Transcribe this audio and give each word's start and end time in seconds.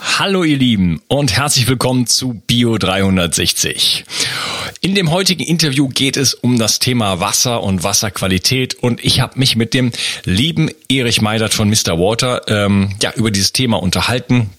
Hallo 0.00 0.44
ihr 0.44 0.56
Lieben 0.56 1.02
und 1.08 1.36
herzlich 1.36 1.66
willkommen 1.66 2.06
zu 2.06 2.40
Bio 2.46 2.78
360. 2.78 4.04
In 4.80 4.94
dem 4.94 5.10
heutigen 5.10 5.42
Interview 5.42 5.88
geht 5.88 6.16
es 6.16 6.34
um 6.34 6.56
das 6.56 6.78
Thema 6.78 7.18
Wasser 7.18 7.64
und 7.64 7.82
Wasserqualität 7.82 8.74
und 8.74 9.04
ich 9.04 9.20
habe 9.20 9.38
mich 9.38 9.56
mit 9.56 9.74
dem 9.74 9.90
lieben 10.24 10.70
Erich 10.88 11.20
Meidert 11.20 11.52
von 11.52 11.68
Mr. 11.68 11.98
Water 11.98 12.42
ähm, 12.46 12.94
ja 13.02 13.12
über 13.14 13.32
dieses 13.32 13.52
Thema 13.52 13.82
unterhalten. 13.82 14.50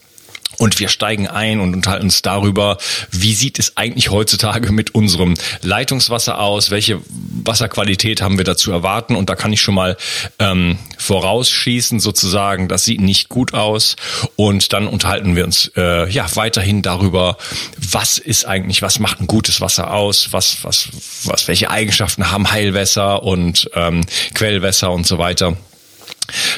Und 0.59 0.77
wir 0.77 0.89
steigen 0.89 1.27
ein 1.27 1.61
und 1.61 1.73
unterhalten 1.73 2.07
uns 2.07 2.21
darüber, 2.21 2.77
wie 3.11 3.33
sieht 3.33 3.59
es 3.59 3.77
eigentlich 3.77 4.11
heutzutage 4.11 4.73
mit 4.73 4.93
unserem 4.93 5.35
Leitungswasser 5.61 6.39
aus? 6.39 6.69
Welche 6.69 6.99
Wasserqualität 7.07 8.21
haben 8.21 8.37
wir 8.37 8.43
da 8.43 8.57
zu 8.57 8.71
erwarten? 8.71 9.15
Und 9.15 9.29
da 9.29 9.35
kann 9.35 9.53
ich 9.53 9.61
schon 9.61 9.73
mal 9.73 9.95
ähm, 10.37 10.77
vorausschießen, 10.97 12.01
sozusagen, 12.01 12.67
das 12.67 12.83
sieht 12.83 12.99
nicht 12.99 13.29
gut 13.29 13.53
aus. 13.53 13.95
Und 14.35 14.73
dann 14.73 14.87
unterhalten 14.87 15.37
wir 15.37 15.45
uns 15.45 15.71
äh, 15.77 16.09
ja 16.09 16.27
weiterhin 16.35 16.81
darüber, 16.81 17.37
was 17.77 18.17
ist 18.17 18.43
eigentlich, 18.43 18.81
was 18.81 18.99
macht 18.99 19.21
ein 19.21 19.27
gutes 19.27 19.61
Wasser 19.61 19.93
aus? 19.93 20.33
Was, 20.33 20.61
was, 20.65 20.89
was, 21.23 21.47
welche 21.47 21.69
Eigenschaften 21.71 22.31
haben 22.31 22.51
Heilwässer 22.51 23.23
und 23.23 23.69
ähm, 23.75 24.01
Quellwässer 24.33 24.91
und 24.91 25.07
so 25.07 25.17
weiter? 25.17 25.55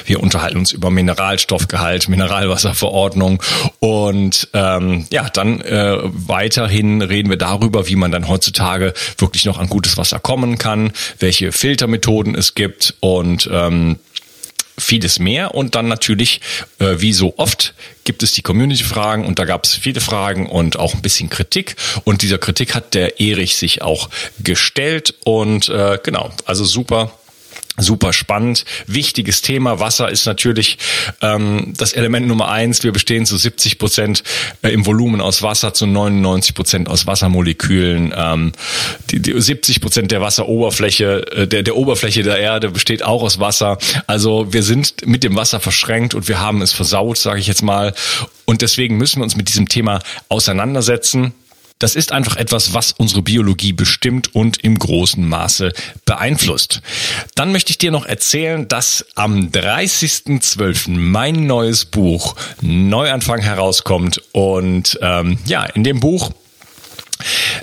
Wir 0.04 0.20
unterhalten 0.22 0.58
uns 0.58 0.72
über 0.72 0.90
Mineralstoffgehalt, 0.90 2.08
Mineralwasserverordnung 2.08 3.42
und 3.78 4.48
ähm, 4.52 5.06
ja, 5.10 5.28
dann 5.30 5.60
äh, 5.60 5.98
weiterhin 6.02 7.02
reden 7.02 7.30
wir 7.30 7.38
darüber, 7.38 7.88
wie 7.88 7.96
man 7.96 8.10
dann 8.10 8.28
heutzutage 8.28 8.94
wirklich 9.18 9.44
noch 9.44 9.58
an 9.58 9.68
gutes 9.68 9.96
Wasser 9.96 10.18
kommen 10.18 10.58
kann, 10.58 10.92
welche 11.18 11.52
Filtermethoden 11.52 12.34
es 12.34 12.54
gibt 12.54 12.94
und 13.00 13.48
ähm, 13.52 13.98
vieles 14.78 15.18
mehr. 15.18 15.54
Und 15.54 15.74
dann 15.74 15.88
natürlich, 15.88 16.40
äh, 16.78 16.96
wie 16.98 17.12
so 17.12 17.34
oft, 17.36 17.74
gibt 18.04 18.22
es 18.22 18.32
die 18.32 18.42
Community-Fragen 18.42 19.24
und 19.24 19.38
da 19.38 19.44
gab 19.44 19.64
es 19.64 19.74
viele 19.74 20.00
Fragen 20.00 20.46
und 20.46 20.78
auch 20.78 20.94
ein 20.94 21.02
bisschen 21.02 21.30
Kritik. 21.30 21.76
Und 22.04 22.22
dieser 22.22 22.38
Kritik 22.38 22.74
hat 22.74 22.94
der 22.94 23.20
Erich 23.20 23.56
sich 23.56 23.82
auch 23.82 24.10
gestellt 24.42 25.14
und 25.24 25.68
äh, 25.68 25.98
genau, 26.02 26.30
also 26.44 26.64
super 26.64 27.12
Super 27.78 28.12
spannend, 28.12 28.66
wichtiges 28.86 29.40
Thema. 29.40 29.80
Wasser 29.80 30.10
ist 30.10 30.26
natürlich 30.26 30.76
ähm, 31.22 31.72
das 31.74 31.94
Element 31.94 32.26
Nummer 32.26 32.50
eins. 32.50 32.84
Wir 32.84 32.92
bestehen 32.92 33.24
zu 33.24 33.38
70 33.38 33.78
Prozent 33.78 34.22
äh, 34.60 34.68
im 34.68 34.84
Volumen 34.84 35.22
aus 35.22 35.42
Wasser, 35.42 35.72
zu 35.72 35.86
99 35.86 36.54
Prozent 36.54 36.88
aus 36.90 37.06
Wassermolekülen. 37.06 38.12
Ähm, 38.14 38.52
die, 39.10 39.20
die 39.20 39.40
70 39.40 39.80
Prozent 39.80 40.10
der 40.10 40.20
Wasseroberfläche, 40.20 41.26
äh, 41.32 41.46
der, 41.46 41.62
der 41.62 41.74
Oberfläche 41.74 42.22
der 42.22 42.36
Erde 42.36 42.70
besteht 42.70 43.02
auch 43.02 43.22
aus 43.22 43.40
Wasser. 43.40 43.78
Also 44.06 44.52
wir 44.52 44.62
sind 44.62 45.06
mit 45.06 45.24
dem 45.24 45.34
Wasser 45.34 45.58
verschränkt 45.58 46.14
und 46.14 46.28
wir 46.28 46.40
haben 46.40 46.60
es 46.60 46.74
versaut, 46.74 47.16
sage 47.16 47.40
ich 47.40 47.46
jetzt 47.46 47.62
mal. 47.62 47.94
Und 48.44 48.60
deswegen 48.60 48.98
müssen 48.98 49.20
wir 49.20 49.24
uns 49.24 49.34
mit 49.34 49.48
diesem 49.48 49.66
Thema 49.66 50.00
auseinandersetzen. 50.28 51.32
Das 51.82 51.96
ist 51.96 52.12
einfach 52.12 52.36
etwas, 52.36 52.74
was 52.74 52.92
unsere 52.92 53.22
Biologie 53.22 53.72
bestimmt 53.72 54.36
und 54.36 54.62
im 54.62 54.78
großen 54.78 55.28
Maße 55.28 55.72
beeinflusst. 56.04 56.80
Dann 57.34 57.50
möchte 57.50 57.70
ich 57.70 57.78
dir 57.78 57.90
noch 57.90 58.06
erzählen, 58.06 58.68
dass 58.68 59.04
am 59.16 59.48
30.12. 59.48 60.90
mein 60.90 61.46
neues 61.46 61.84
Buch 61.84 62.36
Neuanfang 62.60 63.40
herauskommt. 63.40 64.22
Und 64.30 64.96
ähm, 65.02 65.38
ja, 65.44 65.64
in 65.64 65.82
dem 65.82 65.98
Buch 65.98 66.30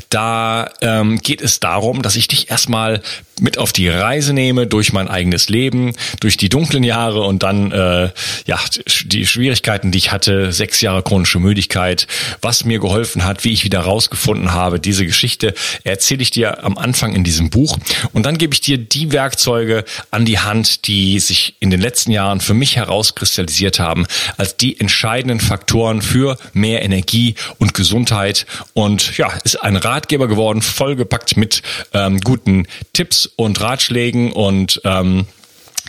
da 0.09 0.69
ähm, 0.81 1.19
geht 1.19 1.41
es 1.41 1.59
darum, 1.59 2.01
dass 2.01 2.15
ich 2.15 2.27
dich 2.27 2.49
erstmal 2.49 3.01
mit 3.41 3.57
auf 3.57 3.73
die 3.73 3.89
Reise 3.89 4.33
nehme 4.33 4.67
durch 4.67 4.93
mein 4.93 5.07
eigenes 5.07 5.49
Leben, 5.49 5.93
durch 6.19 6.37
die 6.37 6.49
dunklen 6.49 6.83
Jahre 6.83 7.21
und 7.21 7.43
dann 7.43 7.71
äh, 7.71 8.09
ja 8.45 8.59
die 9.05 9.25
Schwierigkeiten, 9.25 9.91
die 9.91 9.97
ich 9.97 10.11
hatte, 10.11 10.51
sechs 10.51 10.81
Jahre 10.81 11.03
chronische 11.03 11.39
Müdigkeit, 11.39 12.07
was 12.41 12.65
mir 12.65 12.79
geholfen 12.79 13.25
hat, 13.25 13.43
wie 13.43 13.51
ich 13.51 13.63
wieder 13.63 13.81
rausgefunden 13.81 14.53
habe. 14.53 14.79
Diese 14.79 15.05
Geschichte 15.05 15.53
erzähle 15.83 16.21
ich 16.21 16.31
dir 16.31 16.63
am 16.63 16.77
Anfang 16.77 17.15
in 17.15 17.23
diesem 17.23 17.49
Buch 17.49 17.77
und 18.13 18.25
dann 18.25 18.37
gebe 18.37 18.53
ich 18.53 18.61
dir 18.61 18.77
die 18.77 19.11
Werkzeuge 19.11 19.85
an 20.11 20.25
die 20.25 20.39
Hand, 20.39 20.87
die 20.87 21.19
sich 21.19 21.55
in 21.59 21.69
den 21.69 21.81
letzten 21.81 22.11
Jahren 22.11 22.41
für 22.41 22.53
mich 22.53 22.75
herauskristallisiert 22.75 23.79
haben 23.79 24.05
als 24.37 24.57
die 24.57 24.79
entscheidenden 24.79 25.39
Faktoren 25.39 26.01
für 26.01 26.37
mehr 26.53 26.83
Energie 26.83 27.35
und 27.57 27.73
Gesundheit 27.73 28.45
und 28.73 29.17
ja, 29.17 29.31
ist 29.43 29.61
ein 29.63 29.75
Ratgeber 29.75 30.27
geworden, 30.27 30.61
vollgepackt 30.61 31.37
mit 31.37 31.61
ähm, 31.93 32.19
guten 32.21 32.67
Tipps 32.93 33.28
und 33.35 33.61
Ratschlägen 33.61 34.31
und 34.31 34.81
ähm, 34.83 35.25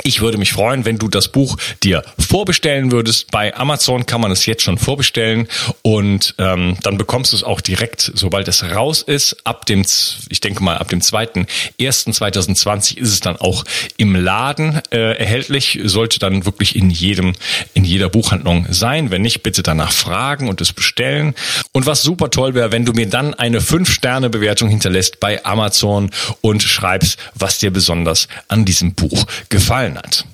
ich 0.02 0.20
würde 0.20 0.38
mich 0.38 0.52
freuen, 0.52 0.84
wenn 0.84 0.98
du 0.98 1.08
das 1.08 1.28
Buch 1.28 1.56
dir 1.82 2.02
vorbestellen 2.18 2.92
würdest. 2.92 3.30
Bei 3.30 3.54
Amazon 3.56 4.06
kann 4.06 4.20
man 4.20 4.30
es 4.30 4.46
jetzt 4.46 4.62
schon 4.62 4.78
vorbestellen 4.78 5.48
und 5.82 6.34
ähm, 6.38 6.76
dann 6.82 6.98
bekommst 6.98 7.32
du 7.32 7.36
es 7.36 7.44
auch 7.44 7.60
direkt, 7.60 8.10
sobald 8.14 8.48
es 8.48 8.62
raus 8.62 9.02
ist. 9.02 9.36
Ab 9.44 9.66
dem, 9.66 9.84
ich 10.28 10.40
denke 10.40 10.62
mal, 10.62 10.78
ab 10.78 10.88
dem 10.88 11.00
2.1.2020 11.00 12.98
ist 12.98 13.12
es 13.12 13.20
dann 13.20 13.36
auch 13.36 13.64
im 13.96 14.14
Laden 14.14 14.80
äh, 14.90 15.18
erhältlich. 15.18 15.80
Sollte 15.84 16.18
dann 16.18 16.44
wirklich 16.44 16.76
in 16.76 16.90
jedem, 16.90 17.34
in 17.74 17.84
jeder 17.84 18.08
Buchhandlung 18.08 18.66
sein. 18.70 19.10
Wenn 19.10 19.22
nicht, 19.22 19.42
bitte 19.42 19.62
danach 19.62 19.92
fragen 19.92 20.48
und 20.48 20.60
es 20.60 20.72
bestellen. 20.72 21.34
Und 21.72 21.86
was 21.86 22.02
super 22.02 22.30
toll 22.30 22.54
wäre, 22.54 22.72
wenn 22.72 22.84
du 22.84 22.92
mir 22.92 23.08
dann 23.08 23.34
eine 23.34 23.60
5-Sterne-Bewertung 23.60 24.68
hinterlässt 24.68 25.20
bei 25.20 25.44
Amazon 25.44 26.10
und 26.40 26.62
schreibst, 26.62 27.18
was 27.34 27.58
dir 27.58 27.70
besonders 27.70 28.28
an 28.48 28.64
diesem 28.64 28.94
Buch 28.94 29.24
gefallen 29.48 29.89
gefallen 29.90 29.98
hat. 29.98 30.24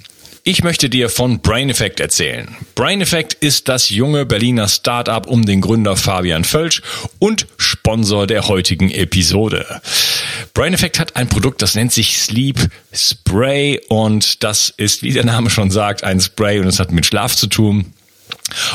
Ich 0.49 0.63
möchte 0.63 0.89
dir 0.89 1.09
von 1.09 1.41
Brain 1.41 1.71
Effect 1.71 1.99
erzählen. 1.99 2.55
Brain 2.77 3.01
Effect 3.01 3.35
ist 3.35 3.69
das 3.69 3.91
junge 3.91 4.27
Berliner 4.27 4.69
Startup 4.69 5.27
um 5.27 5.45
den 5.45 5.61
Gründer 5.61 5.97
Fabian 5.97 6.45
Völsch 6.45 6.83
und 7.19 7.49
Sponsor 7.57 8.29
der 8.29 8.47
heutigen 8.47 8.93
Episode. 8.93 9.67
Brain 10.55 10.73
Effect 10.73 11.01
hat 11.01 11.17
ein 11.17 11.29
Produkt, 11.29 11.63
das 11.63 11.75
nennt 11.75 11.93
sich 11.93 12.19
Sleep 12.19 12.59
Spray 12.95 13.81
und 13.89 14.45
das 14.45 14.73
ist, 14.77 15.03
wie 15.03 15.13
der 15.13 15.25
Name 15.25 15.51
schon 15.51 15.73
sagt, 15.73 16.05
ein 16.05 16.21
Spray 16.21 16.61
und 16.61 16.69
es 16.69 16.79
hat 16.79 16.93
mit 16.93 17.07
Schlaf 17.07 17.35
zu 17.35 17.49
tun. 17.49 17.93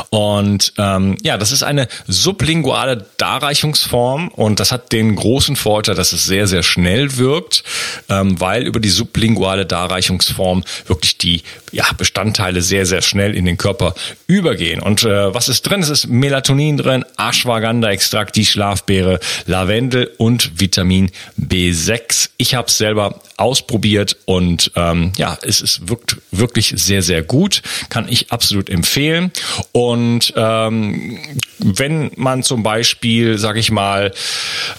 Und 0.10 0.74
ähm, 0.78 1.18
ja, 1.22 1.38
das 1.38 1.52
ist 1.52 1.64
eine 1.64 1.88
sublinguale 2.08 3.06
Darreichungsform 3.18 4.28
und 4.28 4.60
das 4.60 4.72
hat 4.72 4.92
den 4.92 5.16
großen 5.16 5.56
Vorteil, 5.56 5.96
dass 5.96 6.12
es 6.12 6.26
sehr, 6.26 6.48
sehr 6.48 6.64
schnell 6.64 7.18
wirkt, 7.18 7.64
ähm, 8.10 8.40
weil 8.40 8.64
über 8.64 8.80
die 8.80 8.90
sublinguale 8.90 9.66
Darreichungsform 9.66 10.64
wirklich 10.88 11.11
die 11.24 11.44
ja, 11.72 11.86
Bestandteile 11.98 12.62
sehr, 12.62 12.86
sehr 12.86 13.02
schnell 13.02 13.36
in 13.36 13.46
den 13.46 13.58
Körper 13.58 13.94
übergehen. 14.28 14.82
Und 14.82 15.04
äh, 15.04 15.34
was 15.34 15.50
ist 15.50 15.64
drin? 15.64 15.82
Es 15.82 15.90
ist 15.90 16.08
Melatonin 16.08 16.78
drin, 16.78 17.06
Ashwagandha-Extrakt, 17.18 18.36
die 18.36 18.46
Schlafbeere, 18.46 19.20
Lavendel 19.46 20.12
und 20.18 20.60
Vitamin 20.60 21.12
B6. 21.40 22.30
Ich 22.38 22.56
habe 22.56 22.68
es 22.68 22.78
selber 22.78 23.22
ausprobiert 23.38 24.18
und 24.26 24.72
ähm, 24.76 25.14
ja, 25.18 25.38
es 25.42 25.62
ist, 25.62 25.90
wirkt 25.90 26.18
wirklich 26.32 26.74
sehr, 26.76 27.02
sehr 27.02 27.24
gut. 27.24 27.62
Kann 27.90 28.08
ich 28.08 28.32
absolut 28.32 28.70
empfehlen. 28.70 29.32
Und 29.72 30.34
ähm, 30.36 31.20
wenn 31.58 32.12
man 32.16 32.44
zum 32.44 32.64
Beispiel, 32.64 33.38
sag 33.38 33.58
ich 33.58 33.72
mal, 33.72 34.14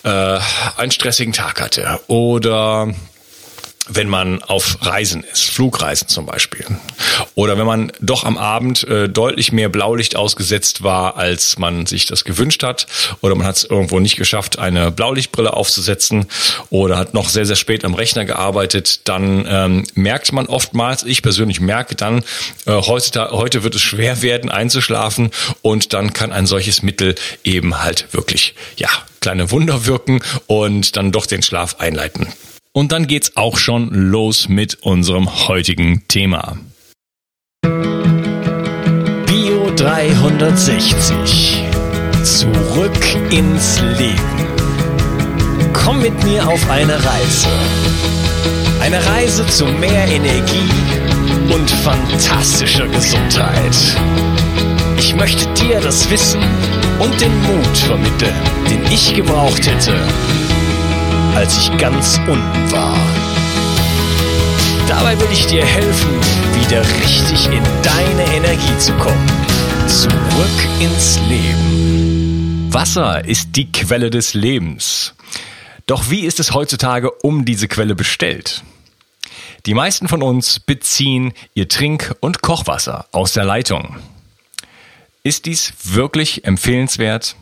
äh, 0.04 0.38
einen 0.76 0.90
stressigen 0.90 1.32
Tag 1.32 1.60
hatte 1.60 2.00
oder 2.06 2.94
wenn 3.88 4.08
man 4.08 4.42
auf 4.42 4.78
Reisen 4.80 5.24
ist, 5.24 5.50
Flugreisen 5.50 6.06
zum 6.06 6.24
Beispiel. 6.24 6.64
Oder 7.34 7.58
wenn 7.58 7.66
man 7.66 7.92
doch 8.00 8.24
am 8.24 8.38
Abend 8.38 8.84
äh, 8.84 9.08
deutlich 9.08 9.50
mehr 9.50 9.68
Blaulicht 9.68 10.14
ausgesetzt 10.14 10.82
war, 10.82 11.16
als 11.16 11.58
man 11.58 11.86
sich 11.86 12.06
das 12.06 12.24
gewünscht 12.24 12.62
hat. 12.62 12.86
Oder 13.22 13.34
man 13.34 13.46
hat 13.46 13.56
es 13.56 13.64
irgendwo 13.64 13.98
nicht 13.98 14.16
geschafft, 14.16 14.58
eine 14.58 14.92
Blaulichtbrille 14.92 15.52
aufzusetzen 15.52 16.26
oder 16.70 16.96
hat 16.96 17.12
noch 17.12 17.28
sehr, 17.28 17.44
sehr 17.44 17.56
spät 17.56 17.84
am 17.84 17.94
Rechner 17.94 18.24
gearbeitet, 18.24 19.08
dann 19.08 19.46
ähm, 19.48 19.84
merkt 19.94 20.32
man 20.32 20.46
oftmals, 20.46 21.02
ich 21.02 21.22
persönlich 21.22 21.60
merke 21.60 21.96
dann, 21.96 22.22
äh, 22.66 22.72
heute, 22.72 23.30
heute 23.32 23.64
wird 23.64 23.74
es 23.74 23.82
schwer 23.82 24.22
werden 24.22 24.50
einzuschlafen 24.50 25.30
und 25.60 25.92
dann 25.92 26.12
kann 26.12 26.32
ein 26.32 26.46
solches 26.46 26.82
Mittel 26.82 27.16
eben 27.42 27.82
halt 27.82 28.06
wirklich, 28.12 28.54
ja, 28.76 28.88
kleine 29.20 29.50
Wunder 29.50 29.86
wirken 29.86 30.22
und 30.46 30.96
dann 30.96 31.12
doch 31.12 31.26
den 31.26 31.42
Schlaf 31.42 31.76
einleiten. 31.78 32.28
Und 32.74 32.90
dann 32.90 33.06
geht's 33.06 33.36
auch 33.36 33.58
schon 33.58 33.90
los 33.92 34.48
mit 34.48 34.78
unserem 34.82 35.46
heutigen 35.46 36.08
Thema. 36.08 36.56
Bio 39.26 39.70
360. 39.76 41.64
Zurück 42.24 43.16
ins 43.30 43.78
Leben. 43.98 44.16
Komm 45.74 46.00
mit 46.00 46.24
mir 46.24 46.48
auf 46.48 46.70
eine 46.70 46.94
Reise. 46.94 47.48
Eine 48.80 49.04
Reise 49.04 49.46
zu 49.48 49.66
mehr 49.66 50.06
Energie 50.08 50.70
und 51.52 51.70
fantastischer 51.70 52.88
Gesundheit. 52.88 53.76
Ich 54.98 55.14
möchte 55.14 55.46
dir 55.62 55.78
das 55.80 56.08
Wissen 56.10 56.40
und 57.00 57.20
den 57.20 57.36
Mut 57.42 57.76
vermitteln, 57.76 58.34
den 58.70 58.82
ich 58.90 59.14
gebraucht 59.14 59.66
hätte, 59.66 59.94
als 61.34 61.58
ich 61.58 61.76
ganz 61.78 62.18
unten 62.26 62.72
war. 62.72 62.96
dabei 64.88 65.18
will 65.18 65.28
ich 65.32 65.46
dir 65.46 65.64
helfen, 65.64 66.10
wieder 66.60 66.82
richtig 67.00 67.46
in 67.46 67.62
deine 67.82 68.24
Energie 68.34 68.78
zu 68.78 68.92
kommen. 68.94 69.26
Zurück 69.86 70.68
ins 70.80 71.18
Leben. 71.28 72.68
Wasser 72.72 73.24
ist 73.24 73.56
die 73.56 73.70
Quelle 73.72 74.10
des 74.10 74.34
Lebens. 74.34 75.14
Doch 75.86 76.10
wie 76.10 76.20
ist 76.20 76.40
es 76.40 76.52
heutzutage 76.52 77.10
um 77.10 77.44
diese 77.44 77.68
Quelle 77.68 77.94
bestellt? 77.94 78.62
Die 79.66 79.74
meisten 79.74 80.08
von 80.08 80.22
uns 80.22 80.60
beziehen 80.60 81.32
ihr 81.54 81.68
Trink- 81.68 82.14
und 82.20 82.42
Kochwasser 82.42 83.06
aus 83.12 83.32
der 83.32 83.44
Leitung. 83.44 83.96
Ist 85.22 85.46
dies 85.46 85.72
wirklich 85.84 86.44
empfehlenswert? 86.44 87.36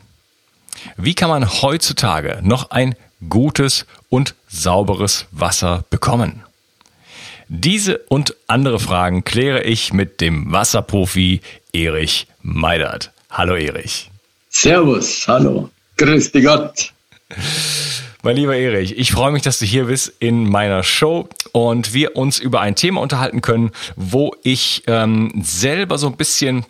Wie 0.97 1.15
kann 1.15 1.29
man 1.29 1.49
heutzutage 1.61 2.39
noch 2.43 2.71
ein 2.71 2.95
gutes 3.29 3.85
und 4.09 4.35
sauberes 4.47 5.27
Wasser 5.31 5.85
bekommen? 5.89 6.43
Diese 7.47 7.97
und 8.07 8.35
andere 8.47 8.79
Fragen 8.79 9.23
kläre 9.25 9.63
ich 9.63 9.91
mit 9.91 10.21
dem 10.21 10.51
Wasserprofi 10.51 11.41
Erich 11.73 12.27
Meidert. 12.41 13.11
Hallo 13.29 13.55
Erich. 13.55 14.09
Servus, 14.49 15.27
hallo. 15.27 15.69
Grüß 15.97 16.31
dich 16.31 16.45
Gott. 16.45 16.93
Mein 18.23 18.35
lieber 18.35 18.55
Erich, 18.55 18.97
ich 18.97 19.11
freue 19.11 19.31
mich, 19.31 19.41
dass 19.41 19.59
du 19.59 19.65
hier 19.65 19.85
bist 19.85 20.13
in 20.19 20.47
meiner 20.47 20.83
Show 20.83 21.27
und 21.53 21.93
wir 21.93 22.15
uns 22.15 22.39
über 22.39 22.61
ein 22.61 22.75
Thema 22.75 23.01
unterhalten 23.01 23.41
können, 23.41 23.71
wo 23.95 24.35
ich 24.43 24.83
ähm, 24.87 25.31
selber 25.43 25.97
so 25.97 26.07
ein 26.07 26.17
bisschen 26.17 26.65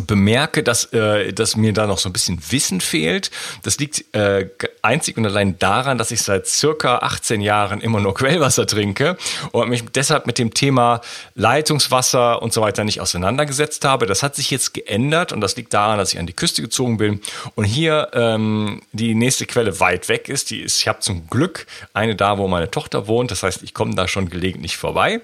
bemerke, 0.00 0.62
dass, 0.62 0.92
äh, 0.92 1.32
dass 1.32 1.56
mir 1.56 1.72
da 1.72 1.86
noch 1.86 1.98
so 1.98 2.08
ein 2.08 2.12
bisschen 2.12 2.40
Wissen 2.50 2.80
fehlt. 2.80 3.30
Das 3.62 3.78
liegt 3.78 4.14
äh, 4.14 4.48
einzig 4.82 5.16
und 5.16 5.26
allein 5.26 5.58
daran, 5.58 5.98
dass 5.98 6.10
ich 6.10 6.22
seit 6.22 6.46
circa 6.46 6.98
18 6.98 7.40
Jahren 7.40 7.80
immer 7.80 8.00
nur 8.00 8.14
Quellwasser 8.26 8.66
trinke 8.66 9.16
und 9.52 9.68
mich 9.68 9.84
deshalb 9.94 10.26
mit 10.26 10.38
dem 10.38 10.52
Thema 10.52 11.00
Leitungswasser 11.34 12.42
und 12.42 12.52
so 12.52 12.60
weiter 12.60 12.84
nicht 12.84 13.00
auseinandergesetzt 13.00 13.84
habe. 13.84 14.06
Das 14.06 14.22
hat 14.22 14.34
sich 14.34 14.50
jetzt 14.50 14.74
geändert 14.74 15.32
und 15.32 15.40
das 15.40 15.56
liegt 15.56 15.72
daran, 15.72 15.98
dass 15.98 16.12
ich 16.12 16.18
an 16.18 16.26
die 16.26 16.32
Küste 16.32 16.62
gezogen 16.62 16.98
bin 16.98 17.20
und 17.54 17.64
hier 17.64 18.10
ähm, 18.12 18.82
die 18.92 19.14
nächste 19.14 19.46
Quelle 19.46 19.80
weit 19.80 20.08
weg 20.08 20.28
ist. 20.28 20.50
Die 20.50 20.60
ist, 20.60 20.80
ich 20.80 20.88
habe 20.88 21.00
zum 21.00 21.28
Glück 21.28 21.66
eine 21.94 22.16
da, 22.16 22.38
wo 22.38 22.48
meine 22.48 22.70
Tochter 22.70 23.06
wohnt. 23.08 23.30
Das 23.30 23.42
heißt, 23.42 23.62
ich 23.62 23.74
komme 23.74 23.94
da 23.94 24.08
schon 24.08 24.28
gelegentlich 24.28 24.76
vorbei. 24.76 25.20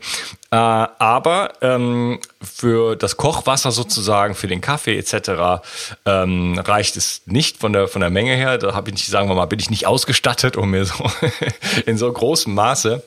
Äh, 0.50 0.56
aber 0.56 1.52
ähm, 1.60 2.20
für 2.42 2.96
das 2.96 3.16
Kochwasser 3.16 3.72
sozusagen, 3.72 4.34
für 4.34 4.48
den 4.48 4.60
Kaffee 4.62 4.98
etc. 4.98 5.62
Ähm, 6.06 6.58
reicht 6.58 6.96
es 6.96 7.22
nicht 7.26 7.58
von 7.58 7.74
der 7.74 7.88
von 7.88 8.00
der 8.00 8.10
Menge 8.10 8.34
her. 8.34 8.56
Da 8.56 8.74
habe 8.74 8.90
ich 8.90 9.06
sagen 9.06 9.28
wir 9.28 9.34
mal, 9.34 9.46
bin 9.46 9.58
ich 9.58 9.68
nicht 9.68 9.86
ausgestattet, 9.86 10.56
um 10.56 10.70
mir 10.70 10.86
so 10.86 10.94
in 11.86 11.98
so 11.98 12.10
großem 12.10 12.54
Maße 12.54 13.02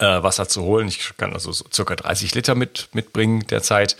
äh, 0.00 0.22
Wasser 0.22 0.48
zu 0.48 0.62
holen. 0.62 0.88
Ich 0.88 1.16
kann 1.16 1.32
also 1.32 1.52
so 1.52 1.64
circa 1.72 1.94
30 1.94 2.34
Liter 2.34 2.54
mit, 2.54 2.88
mitbringen 2.92 3.46
derzeit. 3.48 3.96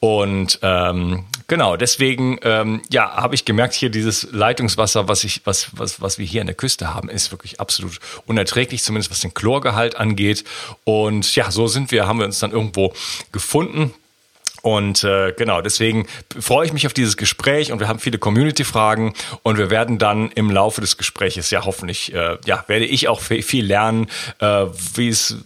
Und 0.00 0.58
ähm, 0.62 1.24
genau, 1.46 1.76
deswegen 1.76 2.38
ähm, 2.42 2.82
ja, 2.90 3.16
habe 3.16 3.34
ich 3.34 3.44
gemerkt, 3.44 3.74
hier 3.74 3.90
dieses 3.90 4.28
Leitungswasser, 4.32 5.08
was 5.08 5.24
ich, 5.24 5.42
was, 5.44 5.68
was, 5.72 6.00
was 6.00 6.18
wir 6.18 6.26
hier 6.26 6.40
an 6.40 6.48
der 6.48 6.56
Küste 6.56 6.92
haben, 6.94 7.08
ist 7.08 7.30
wirklich 7.30 7.60
absolut 7.60 7.98
unerträglich, 8.26 8.82
zumindest 8.82 9.10
was 9.10 9.20
den 9.20 9.34
Chlorgehalt 9.34 9.96
angeht. 9.96 10.44
Und 10.84 11.34
ja, 11.34 11.50
so 11.50 11.68
sind 11.68 11.90
wir, 11.92 12.06
haben 12.06 12.18
wir 12.18 12.26
uns 12.26 12.40
dann 12.40 12.52
irgendwo 12.52 12.92
gefunden. 13.32 13.94
Und 14.62 15.04
äh, 15.04 15.32
genau, 15.32 15.60
deswegen 15.60 16.06
freue 16.38 16.66
ich 16.66 16.72
mich 16.72 16.86
auf 16.86 16.92
dieses 16.92 17.16
Gespräch 17.16 17.72
und 17.72 17.80
wir 17.80 17.88
haben 17.88 17.98
viele 17.98 18.18
Community-Fragen 18.18 19.14
und 19.42 19.58
wir 19.58 19.70
werden 19.70 19.98
dann 19.98 20.30
im 20.32 20.50
Laufe 20.50 20.80
des 20.80 20.96
Gespräches 20.96 21.50
ja 21.50 21.64
hoffentlich, 21.64 22.12
äh, 22.12 22.38
ja, 22.44 22.64
werde 22.66 22.84
ich 22.84 23.08
auch 23.08 23.20
viel 23.20 23.64
lernen, 23.64 24.08
äh, 24.40 24.66
wie 24.94 25.08
es 25.08 25.36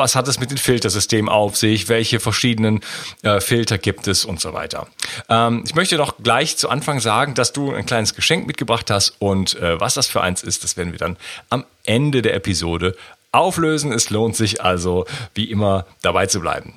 was 0.00 0.16
hat 0.16 0.28
es 0.28 0.40
mit 0.40 0.50
den 0.50 0.56
Filtersystemen 0.56 1.28
auf 1.28 1.56
sich, 1.56 1.88
welche 1.88 2.20
verschiedenen 2.20 2.80
äh, 3.22 3.40
Filter 3.40 3.76
gibt 3.76 4.08
es 4.08 4.24
und 4.24 4.40
so 4.40 4.52
weiter. 4.52 4.86
Ähm, 5.28 5.64
ich 5.66 5.74
möchte 5.74 5.96
doch 5.96 6.14
gleich 6.22 6.56
zu 6.56 6.68
Anfang 6.68 7.00
sagen, 7.00 7.34
dass 7.34 7.52
du 7.52 7.72
ein 7.72 7.86
kleines 7.86 8.14
Geschenk 8.14 8.46
mitgebracht 8.46 8.90
hast 8.90 9.14
und 9.18 9.56
äh, 9.60 9.78
was 9.80 9.94
das 9.94 10.06
für 10.06 10.22
eins 10.22 10.42
ist, 10.42 10.64
das 10.64 10.76
werden 10.76 10.92
wir 10.92 10.98
dann 10.98 11.16
am 11.50 11.64
Ende 11.84 12.22
der 12.22 12.34
Episode 12.34 12.96
auflösen. 13.32 13.92
Es 13.92 14.10
lohnt 14.10 14.36
sich 14.36 14.62
also, 14.62 15.06
wie 15.34 15.44
immer, 15.44 15.86
dabei 16.02 16.26
zu 16.26 16.40
bleiben. 16.40 16.74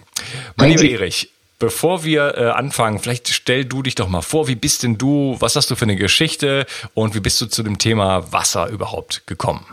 Mein 0.56 0.72
lieber 0.72 0.84
Erich, 0.84 1.30
Bevor 1.64 2.04
wir 2.04 2.34
äh, 2.36 2.50
anfangen, 2.50 3.00
vielleicht 3.00 3.30
stell 3.30 3.64
du 3.64 3.84
dich 3.84 3.96
doch 3.96 4.10
mal 4.10 4.22
vor, 4.22 4.50
wie 4.50 4.56
bist 4.56 4.84
denn 4.84 4.98
du, 4.98 5.38
was 5.40 5.56
hast 5.56 5.72
du 5.72 5.76
für 5.76 5.86
eine 5.86 5.96
Geschichte 5.96 6.66
und 6.94 7.16
wie 7.16 7.22
bist 7.22 7.40
du 7.40 7.46
zu 7.46 7.64
dem 7.64 7.78
Thema 7.78 8.34
Wasser 8.34 8.68
überhaupt 8.68 9.26
gekommen? 9.28 9.64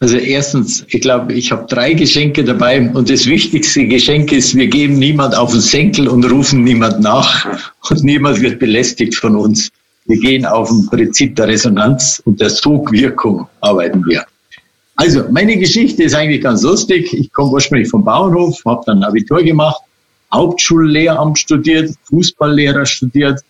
Also 0.00 0.16
erstens, 0.16 0.84
ich 0.88 1.00
glaube, 1.00 1.32
ich 1.32 1.52
habe 1.52 1.64
drei 1.68 1.92
Geschenke 1.92 2.42
dabei 2.42 2.90
und 2.92 3.08
das 3.08 3.26
wichtigste 3.26 3.86
Geschenk 3.86 4.32
ist, 4.32 4.56
wir 4.56 4.66
geben 4.66 4.98
niemand 4.98 5.36
auf 5.36 5.52
den 5.52 5.60
Senkel 5.60 6.08
und 6.08 6.24
rufen 6.24 6.64
niemand 6.64 6.98
nach 6.98 7.46
und 7.88 8.02
niemand 8.02 8.40
wird 8.40 8.58
belästigt 8.58 9.14
von 9.14 9.36
uns. 9.36 9.70
Wir 10.06 10.18
gehen 10.18 10.44
auf 10.44 10.70
dem 10.70 10.86
Prinzip 10.86 11.36
der 11.36 11.46
Resonanz 11.46 12.20
und 12.24 12.40
der 12.40 12.50
Sogwirkung 12.50 13.46
arbeiten 13.60 14.04
wir. 14.06 14.26
Also, 14.96 15.22
meine 15.30 15.56
Geschichte 15.56 16.02
ist 16.02 16.16
eigentlich 16.16 16.42
ganz 16.42 16.62
lustig. 16.62 17.12
Ich 17.12 17.32
komme 17.32 17.52
ursprünglich 17.52 17.88
vom 17.88 18.04
Bauernhof, 18.04 18.60
habe 18.64 18.82
dann 18.86 19.04
Abitur 19.04 19.44
gemacht 19.44 19.82
Hauptschullehramt 20.32 21.38
studiert, 21.38 21.94
Fußballlehrer 22.04 22.86
studiert, 22.86 23.40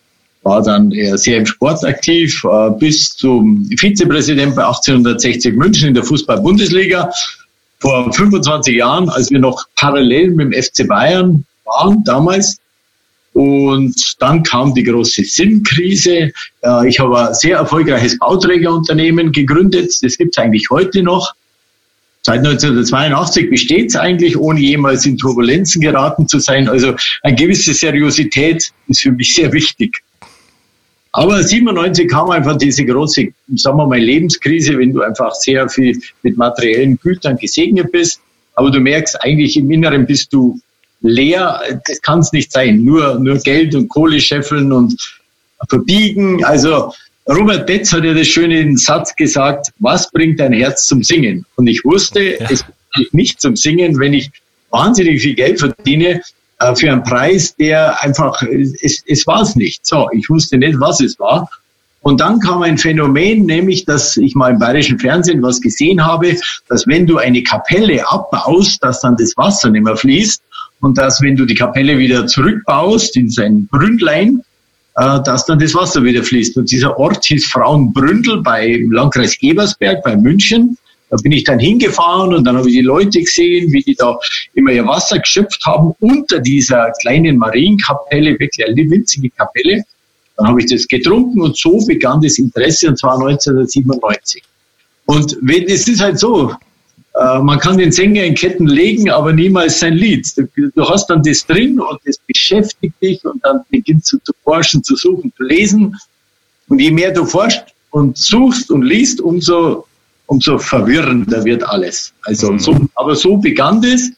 war 0.43 0.63
dann 0.63 0.93
sehr 1.17 1.39
im 1.39 1.47
Sport 1.47 1.85
aktiv, 1.85 2.43
äh, 2.45 2.71
bis 2.79 3.11
zum 3.11 3.69
Vizepräsident 3.77 4.55
bei 4.55 4.65
1860 4.65 5.55
München 5.55 5.89
in 5.89 5.95
der 5.95 6.05
Fußball-Bundesliga. 6.05 7.11
Vor 7.81 8.13
25 8.13 8.77
Jahren, 8.77 9.09
als 9.09 9.31
wir 9.31 9.39
noch 9.39 9.65
parallel 9.77 10.31
mit 10.31 10.53
dem 10.53 10.63
FC 10.63 10.87
Bayern 10.89 11.45
waren 11.65 12.03
damals. 12.05 12.59
Und 13.35 13.95
dann 14.19 14.43
kam 14.43 14.75
die 14.75 14.83
große 14.83 15.23
Sinnkrise. 15.25 16.33
Äh, 16.63 16.89
ich 16.89 16.99
habe 16.99 17.29
ein 17.29 17.35
sehr 17.35 17.59
erfolgreiches 17.59 18.19
Bauträgerunternehmen 18.19 19.31
gegründet. 19.33 19.93
Das 20.03 20.17
gibt 20.17 20.37
es 20.37 20.43
eigentlich 20.43 20.69
heute 20.71 21.03
noch. 21.03 21.35
Seit 22.29 22.41
1982 22.41 23.49
besteht 23.49 23.87
es 23.89 23.97
eigentlich, 23.97 24.37
ohne 24.37 24.61
jemals 24.61 25.07
in 25.07 25.17
Turbulenzen 25.17 25.81
geraten 25.81 26.29
zu 26.29 26.41
sein. 26.41 26.69
Also 26.69 26.95
eine 27.23 27.35
gewisse 27.35 27.73
Seriosität 27.73 28.71
ist 28.89 29.01
für 29.01 29.13
mich 29.13 29.35
sehr 29.35 29.51
wichtig. 29.51 30.03
Aber 31.13 31.43
97 31.43 32.07
kam 32.07 32.29
einfach 32.29 32.59
diese 32.59 32.85
große, 32.85 33.29
sagen 33.57 33.79
wir 33.79 33.87
mal, 33.87 33.99
Lebenskrise, 33.99 34.77
wenn 34.77 34.93
du 34.93 35.01
einfach 35.01 35.35
sehr 35.37 35.71
viel 35.71 35.99
mit 36.23 36.37
materiellen 36.37 36.99
Gütern 37.03 37.39
gesegnet 37.39 37.91
bist. 37.93 38.21
Aber 38.57 38.71
du 38.71 38.79
merkst 38.79 39.17
eigentlich 39.23 39.57
im 39.57 39.71
Inneren 39.71 40.05
bist 40.05 40.31
du 40.31 40.61
leer. 41.01 41.63
Das 41.87 41.99
kann 42.03 42.19
es 42.19 42.31
nicht 42.33 42.53
sein. 42.53 42.85
Nur, 42.85 43.19
nur 43.19 43.39
Geld 43.39 43.75
und 43.75 43.89
Kohle 43.89 44.21
scheffeln 44.21 44.71
und 44.71 44.95
verbiegen. 45.67 46.45
Also 46.45 46.93
Robert 47.29 47.67
Betz 47.67 47.93
hat 47.93 48.05
ja 48.05 48.15
das 48.15 48.27
schöne 48.27 48.77
Satz 48.79 49.15
gesagt, 49.15 49.69
was 49.81 50.11
bringt 50.11 50.41
dein 50.41 50.55
Herz 50.55 50.87
zum 50.87 51.03
Singen? 51.03 51.45
Und 51.57 51.67
ich 51.67 51.85
wusste, 51.85 52.39
ja. 52.39 52.47
es 52.51 52.65
bringt 52.95 53.15
nicht 53.15 53.41
zum 53.41 53.55
Singen, 53.55 53.99
wenn 53.99 54.15
ich 54.15 54.31
wahnsinnig 54.71 55.21
viel 55.21 55.35
Geld 55.35 55.61
verdiene 55.61 56.23
äh, 56.61 56.75
für 56.75 56.91
einen 56.91 57.03
Preis, 57.03 57.55
der 57.57 58.03
einfach, 58.03 58.41
es, 58.43 59.03
es 59.07 59.27
war 59.27 59.43
es 59.43 59.57
nicht. 59.57 59.85
So, 59.85 60.09
ich 60.13 60.29
wusste 60.31 60.57
nicht, 60.57 60.81
was 60.81 61.01
es 61.01 61.19
war. 61.19 61.49
Und 62.01 62.21
dann 62.21 62.39
kam 62.41 62.63
ein 62.63 62.79
Phänomen, 62.79 63.45
nämlich, 63.45 63.85
dass 63.85 64.17
ich 64.17 64.35
mal 64.35 64.53
im 64.53 64.59
bayerischen 64.59 64.99
Fernsehen 64.99 65.43
was 65.43 65.61
gesehen 65.61 66.05
habe, 66.05 66.35
dass 66.69 66.87
wenn 66.87 67.07
du 67.07 67.19
eine 67.19 67.43
Kapelle 67.43 68.09
abbaust, 68.09 68.83
dass 68.83 69.01
dann 69.01 69.17
das 69.19 69.37
Wasser 69.37 69.69
nicht 69.69 69.85
mehr 69.85 69.97
fließt 69.97 70.41
und 70.81 70.97
dass 70.97 71.21
wenn 71.21 71.37
du 71.37 71.45
die 71.45 71.55
Kapelle 71.55 71.99
wieder 71.99 72.27
zurückbaust 72.27 73.17
in 73.17 73.29
sein 73.29 73.67
Brünnlein, 73.71 74.43
äh, 74.99 75.23
dass 75.23 75.47
dann 75.47 75.61
das 75.61 75.75
Wasser 75.75 76.03
wieder 76.03 76.25
fließt. 76.25 76.57
Und 76.57 76.71
dieser 76.73 76.99
Ort 76.99 77.25
hieß 77.25 77.47
Frauenbründel 77.47 78.43
bei 78.43 78.85
Landkreis 78.91 79.37
Ebersberg 79.41 80.03
bei 80.03 80.17
München. 80.17 80.77
Da 81.11 81.17
bin 81.23 81.31
ich 81.33 81.45
dann 81.45 81.61
hingefahren 81.61 82.35
und 82.35 82.45
dann 82.45 82.57
habe 82.57 82.69
ich 82.69 82.75
die 82.75 82.83
Leute 82.83 83.21
gesehen, 83.21 83.73
wie 83.73 83.81
die 83.81 83.95
da 83.95 84.19
immer 84.55 84.73
ihr 84.73 84.85
Wasser 84.87 85.21
geschöpft 85.21 85.65
haben 85.65 85.95
unter 86.01 86.41
dieser 86.41 86.91
kleinen 87.01 87.39
Marienkapelle, 87.39 88.39
wirklich 88.39 88.67
eine 88.67 88.91
winzige 88.91 89.31
Kapelle. 89.31 89.85
Dann 90.37 90.49
habe 90.49 90.61
ich 90.61 90.71
das 90.71 90.87
getrunken 90.87 91.41
und 91.43 91.57
so 91.57 91.79
begann 91.87 92.21
das 92.21 92.39
Interesse 92.39 92.89
und 92.89 92.99
zwar 92.99 93.15
1997. 93.15 94.43
Und 95.07 95.39
es 95.49 95.89
ist 95.89 96.01
halt 96.03 96.19
so, 96.19 96.53
äh, 97.19 97.41
man 97.41 97.59
kann 97.59 97.77
den 97.79 97.91
Sänger 97.91 98.23
in 98.23 98.35
Ketten 98.35 98.67
legen, 98.67 99.11
aber 99.11 99.33
niemals 99.33 99.81
sein 99.81 99.95
Lied. 99.95 100.33
Du, 100.37 100.47
du, 100.55 100.89
hast 100.89 101.09
dann 101.09 101.23
das 101.23 101.45
drin 101.45 101.81
und 101.81 101.99
das 102.05 102.19
beschäftigt 102.19 102.95
dich 103.03 103.25
und 103.25 103.45
dann 103.45 103.61
beginnst 103.71 104.13
du 104.13 104.19
zu 104.19 104.33
forschen, 104.45 104.85
zu 104.85 104.95
suchen, 104.95 105.33
zu 105.37 105.43
lesen. 105.43 105.97
Und 106.69 106.81
je 106.81 106.93
mehr 106.93 107.13
du 107.13 107.25
forschst 107.25 107.65
und 107.91 108.17
suchst 108.17 108.71
und 108.71 108.83
liest, 108.83 109.21
umso, 109.21 109.87
umso 110.27 110.59
verwirrender 110.59 111.45
wird 111.45 111.65
alles. 111.65 112.13
Also 112.23 112.53
mhm. 112.53 112.59
so, 112.61 112.77
aber 112.95 113.17
so 113.17 113.37
begann 113.37 113.83
das. 113.83 114.11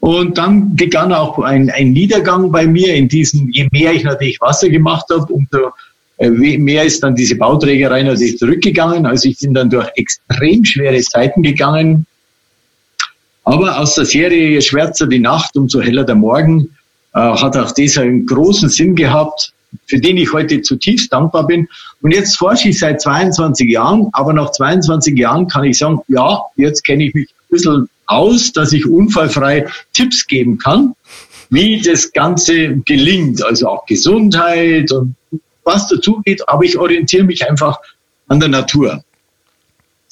Und 0.00 0.38
dann 0.38 0.74
begann 0.76 1.12
auch 1.12 1.38
ein, 1.40 1.68
ein 1.70 1.92
Niedergang 1.92 2.50
bei 2.50 2.66
mir 2.66 2.94
in 2.94 3.08
diesen, 3.08 3.50
je 3.50 3.68
mehr 3.72 3.92
ich 3.92 4.04
natürlich 4.04 4.40
Wasser 4.40 4.70
gemacht 4.70 5.06
habe, 5.10 5.30
umso 5.30 5.72
äh, 6.18 6.30
mehr 6.30 6.84
ist 6.84 7.02
dann 7.02 7.16
diese 7.16 7.34
Bauträgerei 7.34 8.02
natürlich 8.02 8.38
zurückgegangen. 8.38 9.04
Also 9.04 9.28
ich 9.28 9.38
bin 9.40 9.52
dann 9.52 9.68
durch 9.68 9.88
extrem 9.96 10.64
schwere 10.64 11.00
Zeiten 11.02 11.42
gegangen 11.42 12.06
Aber 13.46 13.78
aus 13.78 13.94
der 13.94 14.04
Serie 14.04 14.50
Je 14.50 14.60
schwärzer 14.60 15.06
die 15.06 15.20
Nacht, 15.20 15.56
umso 15.56 15.80
heller 15.80 16.02
der 16.02 16.16
Morgen, 16.16 16.76
äh, 17.14 17.18
hat 17.20 17.56
auch 17.56 17.70
das 17.70 17.96
einen 17.96 18.26
großen 18.26 18.68
Sinn 18.68 18.96
gehabt, 18.96 19.52
für 19.86 20.00
den 20.00 20.16
ich 20.16 20.32
heute 20.32 20.62
zutiefst 20.62 21.12
dankbar 21.12 21.46
bin. 21.46 21.68
Und 22.02 22.10
jetzt 22.10 22.36
forsche 22.36 22.70
ich 22.70 22.78
seit 22.80 23.00
22 23.00 23.70
Jahren, 23.70 24.08
aber 24.12 24.32
nach 24.32 24.50
22 24.50 25.16
Jahren 25.16 25.46
kann 25.46 25.62
ich 25.62 25.78
sagen, 25.78 26.00
ja, 26.08 26.40
jetzt 26.56 26.82
kenne 26.82 27.04
ich 27.04 27.14
mich 27.14 27.28
ein 27.28 27.46
bisschen 27.50 27.88
aus, 28.06 28.52
dass 28.52 28.72
ich 28.72 28.84
unfallfrei 28.84 29.66
Tipps 29.92 30.26
geben 30.26 30.58
kann, 30.58 30.94
wie 31.48 31.80
das 31.80 32.12
Ganze 32.12 32.78
gelingt, 32.78 33.44
also 33.44 33.68
auch 33.68 33.86
Gesundheit 33.86 34.90
und 34.90 35.14
was 35.62 35.86
dazu 35.86 36.20
geht, 36.24 36.48
aber 36.48 36.64
ich 36.64 36.76
orientiere 36.76 37.24
mich 37.24 37.48
einfach 37.48 37.78
an 38.26 38.40
der 38.40 38.48
Natur. 38.48 39.04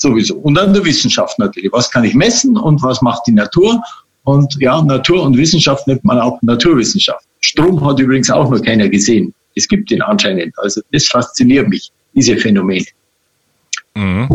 Sowieso. 0.05 0.35
Und 0.37 0.59
an 0.59 0.75
der 0.75 0.85
Wissenschaft 0.85 1.39
natürlich. 1.39 1.73
Was 1.73 1.91
kann 1.91 2.05
ich 2.05 2.15
messen 2.15 2.59
und 2.59 2.83
was 2.83 3.01
macht 3.01 3.23
die 3.27 3.33
Natur? 3.33 3.83
Und 4.25 4.55
ja, 4.61 4.83
Natur 4.83 5.23
und 5.23 5.35
Wissenschaft 5.39 5.87
nennt 5.87 6.05
man 6.05 6.19
auch 6.19 6.39
Naturwissenschaft. 6.43 7.25
Strom 7.41 7.83
hat 7.87 7.99
übrigens 7.99 8.31
auch 8.31 8.51
noch 8.51 8.61
keiner 8.61 8.91
gesehen. 8.91 9.33
Es 9.57 9.67
gibt 9.67 9.91
ihn 9.91 10.03
anscheinend. 10.03 10.53
Also 10.59 10.83
das 10.93 11.07
fasziniert 11.07 11.69
mich, 11.69 11.91
diese 12.15 12.37
Phänomene. 12.37 12.85
Mhm. 13.95 14.29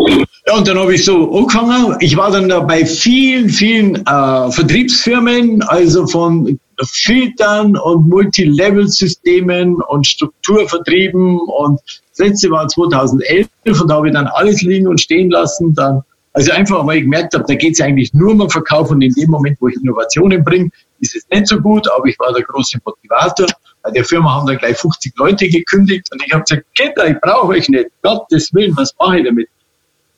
Ja, 0.48 0.56
und 0.56 0.68
dann 0.68 0.80
habe 0.80 0.96
ich 0.96 1.06
so 1.06 1.38
angefangen. 1.38 1.96
Ich 2.00 2.18
war 2.18 2.32
dann 2.32 2.50
da 2.50 2.62
bei 2.62 2.84
vielen, 2.84 3.50
vielen 3.50 3.96
äh, 4.08 4.52
Vertriebsfirmen, 4.52 5.62
also 5.62 6.08
von 6.08 6.60
Filtern 6.82 7.78
und 7.78 8.10
Multilevel-Systemen 8.10 9.76
und 9.76 10.08
Strukturvertrieben. 10.08 11.40
Und 11.40 11.80
das 12.20 12.28
letzte 12.28 12.52
war 12.52 12.68
2011 12.68 13.48
und 13.66 13.88
da 13.90 13.96
habe 13.96 14.08
ich 14.08 14.14
dann 14.14 14.28
alles 14.28 14.62
liegen 14.62 14.88
und 14.88 15.00
stehen 15.00 15.30
lassen. 15.30 15.74
Dann, 15.74 16.04
also 16.34 16.52
einfach, 16.52 16.86
weil 16.86 16.98
ich 16.98 17.04
gemerkt 17.04 17.34
habe, 17.34 17.46
da 17.48 17.56
geht 17.56 17.74
es 17.74 17.82
eigentlich 17.82 18.14
nur 18.14 18.32
um 18.32 18.50
Verkauf 18.50 18.92
und 18.92 19.02
in 19.02 19.14
dem 19.14 19.30
Moment, 19.30 19.58
wo 19.62 19.70
ich 19.70 19.76
Innovationen 19.78 20.44
bringe, 20.44 20.70
ist 21.00 21.16
es 21.16 21.26
nicht 21.32 21.48
so 21.48 21.60
gut, 21.60 21.90
aber 21.90 22.06
ich 22.08 22.20
war 22.20 22.34
der 22.34 22.44
große 22.44 22.80
Motivator. 22.84 23.48
Bei 23.82 23.92
der 23.92 24.04
Firma 24.04 24.36
haben 24.36 24.48
dann 24.48 24.58
gleich 24.58 24.78
50 24.78 25.14
Leute 25.18 25.48
gekündigt 25.48 26.08
und 26.12 26.22
ich 26.26 26.34
habe 26.34 26.44
gesagt, 26.44 26.66
Kinder, 26.76 27.10
ich 27.10 27.20
brauche 27.22 27.48
euch 27.48 27.70
nicht. 27.70 27.88
Gottes 28.04 28.54
Willen, 28.54 28.76
was 28.76 28.94
mache 29.00 29.20
ich 29.20 29.26
damit? 29.26 29.48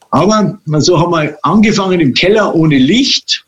Aber 0.10 0.60
so 0.80 1.00
haben 1.00 1.12
wir 1.12 1.38
angefangen 1.44 2.00
im 2.00 2.14
Keller 2.14 2.54
ohne 2.56 2.78
Licht. 2.78 3.46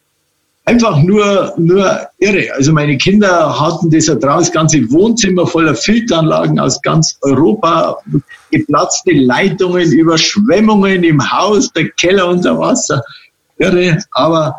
Einfach 0.65 1.01
nur, 1.03 1.53
nur 1.57 2.07
irre. 2.19 2.47
Also 2.55 2.71
meine 2.71 2.97
Kinder 2.97 3.59
hatten 3.59 3.89
das 3.89 4.07
ja 4.07 4.15
das 4.15 4.49
ganze 4.51 4.89
Wohnzimmer 4.91 5.45
voller 5.45 5.75
Filteranlagen 5.75 6.57
aus 6.57 6.81
ganz 6.81 7.17
Europa, 7.21 7.97
geplatzte 8.49 9.11
Leitungen, 9.11 9.91
Überschwemmungen 9.91 11.03
im 11.03 11.31
Haus, 11.31 11.71
der 11.73 11.89
Keller 11.91 12.29
unter 12.29 12.57
Wasser. 12.57 13.03
Irre, 13.57 13.97
aber 14.11 14.55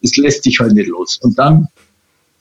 es 0.00 0.16
lässt 0.16 0.44
sich 0.44 0.60
halt 0.60 0.74
nicht 0.74 0.88
los. 0.88 1.18
Und 1.22 1.36
dann 1.36 1.66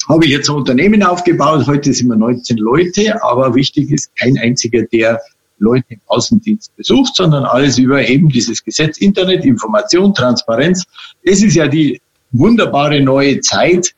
habe 0.07 0.25
ich 0.25 0.31
jetzt 0.31 0.47
ein 0.47 0.57
Unternehmen 0.57 1.01
aufgebaut. 1.01 1.65
Heute 1.65 1.91
sind 1.91 2.07
wir 2.07 2.17
19 2.17 2.57
Leute, 2.57 3.21
aber 3.23 3.55
wichtig 3.55 3.89
ist 3.91 4.15
kein 4.15 4.37
einziger, 4.37 4.83
der 4.83 5.19
Leute 5.57 5.85
im 5.89 6.01
Außendienst 6.05 6.75
besucht, 6.77 7.15
sondern 7.15 7.45
alles 7.45 7.79
über 7.79 8.07
eben 8.07 8.29
dieses 8.29 8.63
Gesetz 8.63 8.99
Internet, 8.99 9.43
Information, 9.43 10.13
Transparenz. 10.13 10.85
Das 11.25 11.41
ist 11.41 11.55
ja 11.55 11.67
die 11.67 11.99
wunderbare 12.31 13.01
neue 13.01 13.39
Zeit, 13.41 13.93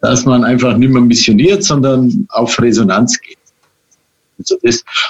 dass 0.00 0.24
man 0.24 0.44
einfach 0.44 0.76
nicht 0.76 0.92
mehr 0.92 1.02
missioniert, 1.02 1.64
sondern 1.64 2.26
auf 2.30 2.60
Resonanz 2.60 3.18
geht. 3.20 3.38
Also 4.38 4.56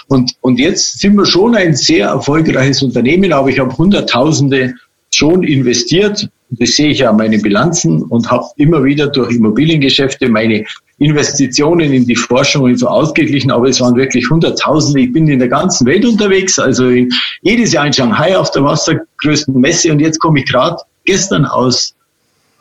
und, 0.09 0.33
und 0.43 0.59
jetzt 0.59 1.01
sind 1.01 1.17
wir 1.17 1.27
schon 1.27 1.55
ein 1.55 1.75
sehr 1.75 2.09
erfolgreiches 2.09 2.83
Unternehmen, 2.83 3.33
aber 3.33 3.49
ich 3.49 3.59
habe 3.59 3.77
Hunderttausende 3.77 4.75
schon 5.11 5.43
investiert. 5.43 6.29
Das 6.51 6.71
sehe 6.71 6.91
ich 6.91 6.99
ja 6.99 7.11
an 7.11 7.17
meinen 7.17 7.41
Bilanzen 7.43 8.03
und 8.03 8.31
habe 8.31 8.45
immer 8.57 8.85
wieder 8.85 9.09
durch 9.09 9.33
Immobiliengeschäfte 9.35 10.29
meine 10.29 10.65
Investitionen 10.99 11.93
in 11.93 12.07
die 12.07 12.15
Forschung 12.15 12.65
und 12.65 12.79
so 12.79 12.87
ausgeglichen, 12.87 13.51
aber 13.51 13.69
es 13.69 13.81
waren 13.81 13.97
wirklich 13.97 14.29
Hunderttausende. 14.31 15.01
Ich 15.01 15.13
bin 15.13 15.27
in 15.27 15.41
der 15.41 15.49
ganzen 15.49 15.87
Welt 15.87 16.05
unterwegs, 16.05 16.59
also 16.59 16.89
in, 16.89 17.11
jedes 17.43 17.73
Jahr 17.73 17.87
in 17.87 17.93
Shanghai 17.93 18.37
auf 18.37 18.51
der 18.53 18.63
wassergrößten 18.63 19.55
Messe 19.59 19.91
und 19.91 20.01
jetzt 20.01 20.21
komme 20.21 20.41
ich 20.41 20.47
gerade 20.47 20.77
gestern 21.05 21.45
aus, 21.45 21.94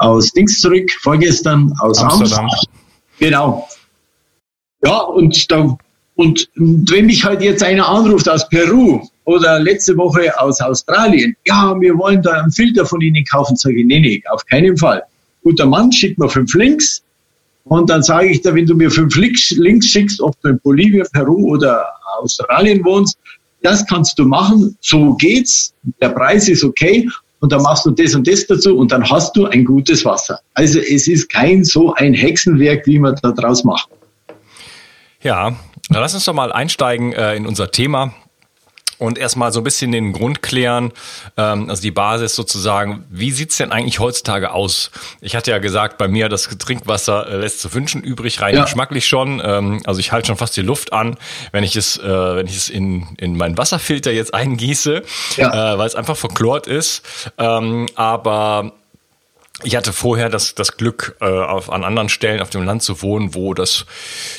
aus 0.04 0.32
Dings 0.32 0.60
zurück, 0.60 0.90
vorgestern 1.02 1.74
aus 1.80 2.00
Amsterdam. 2.00 2.46
Amsterdam. 2.46 2.50
Genau. 3.20 3.68
Ja, 4.84 5.00
und 5.00 5.52
da, 5.52 5.78
und 6.16 6.50
wenn 6.56 7.06
mich 7.06 7.24
halt 7.24 7.42
jetzt 7.42 7.64
einer 7.64 7.88
anruft 7.88 8.28
aus 8.30 8.48
Peru 8.50 9.02
oder 9.26 9.60
letzte 9.60 9.96
Woche 9.98 10.38
aus 10.40 10.60
Australien, 10.60 11.36
ja, 11.46 11.76
wir 11.80 11.98
wollen 11.98 12.22
da 12.22 12.42
einen 12.42 12.52
Filter 12.52 12.86
von 12.86 13.02
Ihnen 13.02 13.24
kaufen, 13.26 13.56
sage 13.56 13.80
ich, 13.80 13.86
nee, 13.86 14.00
nee, 14.00 14.22
auf 14.32 14.46
keinen 14.46 14.78
Fall. 14.78 15.04
Guter 15.44 15.66
Mann, 15.66 15.92
schickt 15.92 16.20
mir 16.20 16.30
fünf 16.30 16.54
Links, 16.54 17.04
und 17.66 17.90
dann 17.90 18.04
sage 18.04 18.28
ich 18.28 18.42
da, 18.42 18.54
wenn 18.54 18.66
du 18.66 18.76
mir 18.76 18.92
fünf 18.92 19.16
Links 19.16 19.88
schickst, 19.88 20.22
ob 20.22 20.40
du 20.42 20.50
in 20.50 20.60
Bolivien, 20.60 21.08
Peru 21.14 21.54
oder 21.54 21.86
Australien 22.20 22.84
wohnst, 22.84 23.18
das 23.62 23.86
kannst 23.86 24.20
du 24.20 24.26
machen, 24.26 24.78
so 24.82 25.14
geht's, 25.14 25.74
der 26.02 26.10
Preis 26.10 26.50
ist 26.50 26.64
okay 26.64 27.08
und 27.44 27.52
dann 27.52 27.62
machst 27.62 27.86
du 27.86 27.92
das 27.92 28.16
und 28.16 28.26
das 28.26 28.48
dazu 28.48 28.78
und 28.78 28.90
dann 28.94 29.04
hast 29.10 29.36
du 29.36 29.46
ein 29.48 29.66
gutes 29.66 30.06
Wasser. 30.06 30.40
Also 30.54 30.80
es 30.80 31.10
ist 31.10 31.28
kein 31.28 31.66
so 31.66 31.94
ein 31.96 32.14
Hexenwerk, 32.14 32.88
wie 32.88 32.98
man 32.98 33.20
da 33.22 33.32
draus 33.32 33.66
macht. 33.66 33.90
Ja, 35.22 35.54
lass 35.90 36.14
uns 36.14 36.24
doch 36.24 36.34
mal 36.34 36.54
einsteigen 36.54 37.12
äh, 37.12 37.36
in 37.36 37.46
unser 37.46 37.70
Thema 37.70 38.14
und 39.04 39.18
erstmal 39.18 39.52
so 39.52 39.60
ein 39.60 39.66
bisschen 39.66 39.92
den 39.92 40.14
Grund 40.14 40.42
klären, 40.42 40.94
ähm, 41.36 41.70
also 41.70 41.82
die 41.82 41.92
Basis 41.92 42.36
sozusagen, 42.36 43.04
wie 43.10 43.32
sieht's 43.32 43.58
denn 43.58 43.74
eigentlich 43.74 44.00
heutzutage 44.00 44.54
aus? 44.54 44.92
Ich 45.20 45.36
hatte 45.36 45.52
ja 45.52 45.58
gesagt, 45.58 45.98
bei 45.98 46.08
mir 46.08 46.30
das 46.30 46.44
Trinkwasser 46.44 47.28
äh, 47.28 47.36
lässt 47.36 47.60
zu 47.60 47.74
wünschen 47.74 48.02
übrig, 48.02 48.40
rein 48.42 48.56
ja. 48.56 48.64
geschmacklich 48.64 49.06
schon. 49.06 49.42
Ähm, 49.44 49.82
also 49.84 50.00
ich 50.00 50.14
halte 50.14 50.28
schon 50.28 50.38
fast 50.38 50.56
die 50.56 50.62
Luft 50.62 50.94
an, 50.94 51.18
wenn 51.52 51.66
ich 51.66 51.76
es, 51.76 51.98
äh, 51.98 52.04
wenn 52.04 52.48
ich 52.48 52.56
es 52.56 52.70
in, 52.70 53.08
in 53.18 53.36
meinen 53.36 53.58
Wasserfilter 53.58 54.12
jetzt 54.12 54.34
eingieße, 54.34 55.04
ja. 55.36 55.74
äh, 55.74 55.78
weil 55.78 55.88
es 55.88 55.96
einfach 55.96 56.16
verklort 56.16 56.68
ist. 56.68 57.04
Ähm, 57.38 57.88
aber 57.96 58.72
ich 59.62 59.76
hatte 59.76 59.94
vorher 59.94 60.30
das, 60.30 60.56
das 60.56 60.78
Glück, 60.78 61.16
äh, 61.22 61.26
auf, 61.26 61.72
an 61.72 61.84
anderen 61.84 62.10
Stellen 62.10 62.42
auf 62.42 62.50
dem 62.50 62.64
Land 62.64 62.82
zu 62.82 63.04
wohnen, 63.04 63.36
wo 63.36 63.54
das 63.54 63.86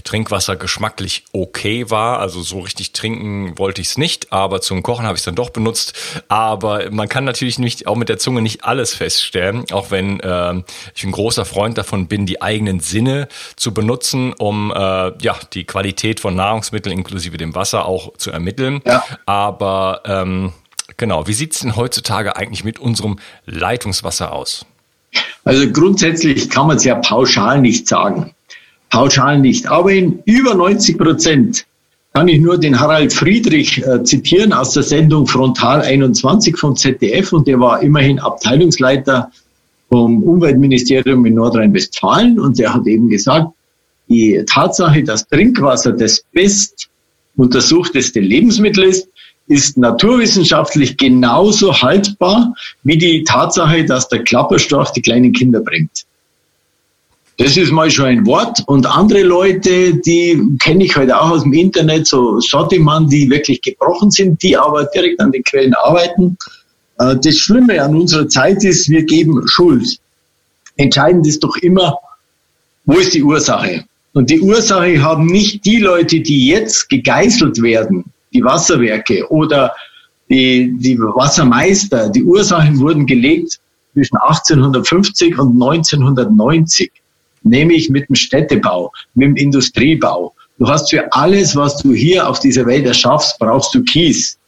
Trinkwasser 0.02 0.56
geschmacklich 0.56 1.24
okay 1.32 1.88
war. 1.88 2.18
Also 2.18 2.42
so 2.42 2.58
richtig 2.58 2.92
trinken 2.92 3.56
wollte 3.56 3.80
ich 3.80 3.88
es 3.88 3.98
nicht, 3.98 4.32
aber 4.32 4.60
zum 4.60 4.82
Kochen 4.82 5.06
habe 5.06 5.14
ich 5.14 5.20
es 5.20 5.24
dann 5.24 5.36
doch 5.36 5.50
benutzt. 5.50 5.94
Aber 6.26 6.90
man 6.90 7.08
kann 7.08 7.24
natürlich 7.24 7.60
nicht 7.60 7.86
auch 7.86 7.94
mit 7.94 8.08
der 8.08 8.18
Zunge 8.18 8.42
nicht 8.42 8.64
alles 8.64 8.92
feststellen, 8.92 9.64
auch 9.70 9.92
wenn 9.92 10.18
äh, 10.18 10.62
ich 10.96 11.04
ein 11.04 11.12
großer 11.12 11.44
Freund 11.44 11.78
davon 11.78 12.08
bin, 12.08 12.26
die 12.26 12.42
eigenen 12.42 12.80
Sinne 12.80 13.28
zu 13.54 13.72
benutzen, 13.72 14.32
um 14.32 14.72
äh, 14.72 15.12
ja 15.22 15.36
die 15.52 15.64
Qualität 15.64 16.18
von 16.18 16.34
Nahrungsmitteln 16.34 16.98
inklusive 16.98 17.36
dem 17.36 17.54
Wasser 17.54 17.86
auch 17.86 18.16
zu 18.16 18.32
ermitteln. 18.32 18.82
Ja. 18.84 19.04
Aber 19.26 20.02
ähm, 20.06 20.52
genau, 20.96 21.28
wie 21.28 21.34
sieht's 21.34 21.60
denn 21.60 21.76
heutzutage 21.76 22.34
eigentlich 22.34 22.64
mit 22.64 22.80
unserem 22.80 23.20
Leitungswasser 23.46 24.32
aus? 24.32 24.66
Also 25.44 25.70
grundsätzlich 25.70 26.48
kann 26.48 26.66
man 26.66 26.76
es 26.76 26.84
ja 26.84 26.94
pauschal 26.96 27.60
nicht 27.60 27.86
sagen. 27.88 28.32
Pauschal 28.90 29.40
nicht. 29.40 29.66
Aber 29.66 29.92
in 29.92 30.20
über 30.24 30.54
90 30.54 30.98
Prozent 30.98 31.66
kann 32.12 32.28
ich 32.28 32.40
nur 32.40 32.58
den 32.58 32.78
Harald 32.78 33.12
Friedrich 33.12 33.84
äh, 33.84 34.04
zitieren 34.04 34.52
aus 34.52 34.72
der 34.72 34.84
Sendung 34.84 35.26
Frontal 35.26 35.82
21 35.82 36.56
vom 36.56 36.76
ZDF 36.76 37.32
und 37.32 37.48
der 37.48 37.58
war 37.58 37.82
immerhin 37.82 38.20
Abteilungsleiter 38.20 39.32
vom 39.88 40.22
Umweltministerium 40.22 41.26
in 41.26 41.34
Nordrhein-Westfalen 41.34 42.38
und 42.38 42.58
der 42.58 42.72
hat 42.72 42.86
eben 42.86 43.08
gesagt, 43.08 43.48
die 44.08 44.42
Tatsache, 44.46 45.02
dass 45.02 45.26
Trinkwasser 45.26 45.92
das 45.92 46.24
best 46.32 46.88
untersuchteste 47.36 48.20
Lebensmittel 48.20 48.84
ist, 48.84 49.08
ist 49.46 49.76
naturwissenschaftlich 49.76 50.96
genauso 50.96 51.72
haltbar 51.82 52.54
wie 52.82 52.96
die 52.96 53.24
Tatsache, 53.24 53.84
dass 53.84 54.08
der 54.08 54.24
Klapperstorch 54.24 54.90
die 54.90 55.02
kleinen 55.02 55.32
Kinder 55.32 55.60
bringt. 55.60 56.06
Das 57.36 57.56
ist 57.56 57.72
mal 57.72 57.90
schon 57.90 58.06
ein 58.06 58.26
Wort. 58.26 58.62
Und 58.66 58.86
andere 58.86 59.22
Leute, 59.22 59.94
die 59.96 60.40
kenne 60.60 60.84
ich 60.84 60.96
heute 60.96 61.20
auch 61.20 61.30
aus 61.30 61.42
dem 61.42 61.52
Internet, 61.52 62.06
so 62.06 62.38
Sottimann, 62.40 63.08
die 63.08 63.28
wirklich 63.28 63.60
gebrochen 63.60 64.10
sind, 64.10 64.40
die 64.42 64.56
aber 64.56 64.84
direkt 64.84 65.20
an 65.20 65.32
den 65.32 65.42
Quellen 65.42 65.74
arbeiten. 65.74 66.38
Äh, 66.98 67.16
das 67.16 67.36
Schlimme 67.36 67.82
an 67.82 67.96
unserer 67.96 68.28
Zeit 68.28 68.62
ist, 68.62 68.88
wir 68.88 69.02
geben 69.02 69.42
Schuld. 69.48 69.98
Entscheidend 70.76 71.26
ist 71.26 71.42
doch 71.42 71.56
immer, 71.56 71.98
wo 72.84 72.94
ist 72.94 73.14
die 73.14 73.22
Ursache? 73.22 73.84
Und 74.12 74.30
die 74.30 74.40
Ursache 74.40 75.02
haben 75.02 75.26
nicht 75.26 75.64
die 75.64 75.78
Leute, 75.78 76.20
die 76.20 76.46
jetzt 76.46 76.88
gegeißelt 76.88 77.60
werden, 77.60 78.04
die 78.34 78.42
Wasserwerke 78.42 79.26
oder 79.30 79.72
die, 80.28 80.74
die 80.78 80.98
Wassermeister, 80.98 82.08
die 82.08 82.24
Ursachen 82.24 82.78
wurden 82.78 83.06
gelegt 83.06 83.60
zwischen 83.92 84.16
1850 84.16 85.38
und 85.38 85.52
1990, 85.52 86.90
nämlich 87.42 87.90
mit 87.90 88.08
dem 88.08 88.16
Städtebau, 88.16 88.92
mit 89.14 89.28
dem 89.28 89.36
Industriebau. 89.36 90.34
Du 90.58 90.68
hast 90.68 90.90
für 90.90 91.12
alles, 91.12 91.54
was 91.56 91.78
du 91.78 91.92
hier 91.92 92.28
auf 92.28 92.40
dieser 92.40 92.66
Welt 92.66 92.86
erschaffst, 92.86 93.38
brauchst 93.38 93.74
du 93.74 93.82
Kies. 93.82 94.38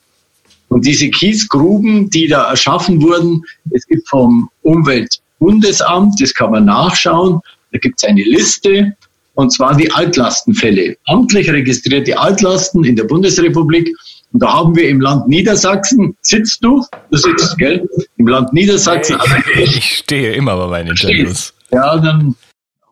Und 0.68 0.84
diese 0.84 1.08
Kiesgruben, 1.10 2.10
die 2.10 2.26
da 2.26 2.50
erschaffen 2.50 3.00
wurden, 3.00 3.42
es 3.70 3.86
gibt 3.86 4.08
vom 4.08 4.50
Umwelt 4.62 5.20
Bundesamt, 5.38 6.20
das 6.20 6.32
kann 6.34 6.50
man 6.50 6.64
nachschauen. 6.64 7.40
Da 7.72 7.78
gibt 7.78 7.96
es 7.98 8.08
eine 8.08 8.22
Liste, 8.22 8.96
und 9.36 9.50
zwar 9.52 9.76
die 9.76 9.90
Altlastenfälle. 9.92 10.96
Amtlich 11.04 11.50
registrierte 11.50 12.18
Altlasten 12.18 12.84
in 12.84 12.96
der 12.96 13.04
Bundesrepublik. 13.04 13.94
Und 14.32 14.42
da 14.42 14.52
haben 14.52 14.74
wir 14.74 14.88
im 14.88 15.00
Land 15.00 15.28
Niedersachsen, 15.28 16.16
sitzt 16.22 16.64
du? 16.64 16.84
Du 17.10 17.16
sitzt, 17.16 17.56
gell? 17.58 17.88
Im 18.16 18.26
Land 18.26 18.52
Niedersachsen. 18.52 19.18
Ich, 19.54 19.76
ich 19.76 19.96
stehe 19.98 20.32
immer 20.32 20.56
bei 20.56 20.66
meinen 20.66 20.88
Interviews. 20.88 21.54
Ja, 21.70 21.98
dann 21.98 22.34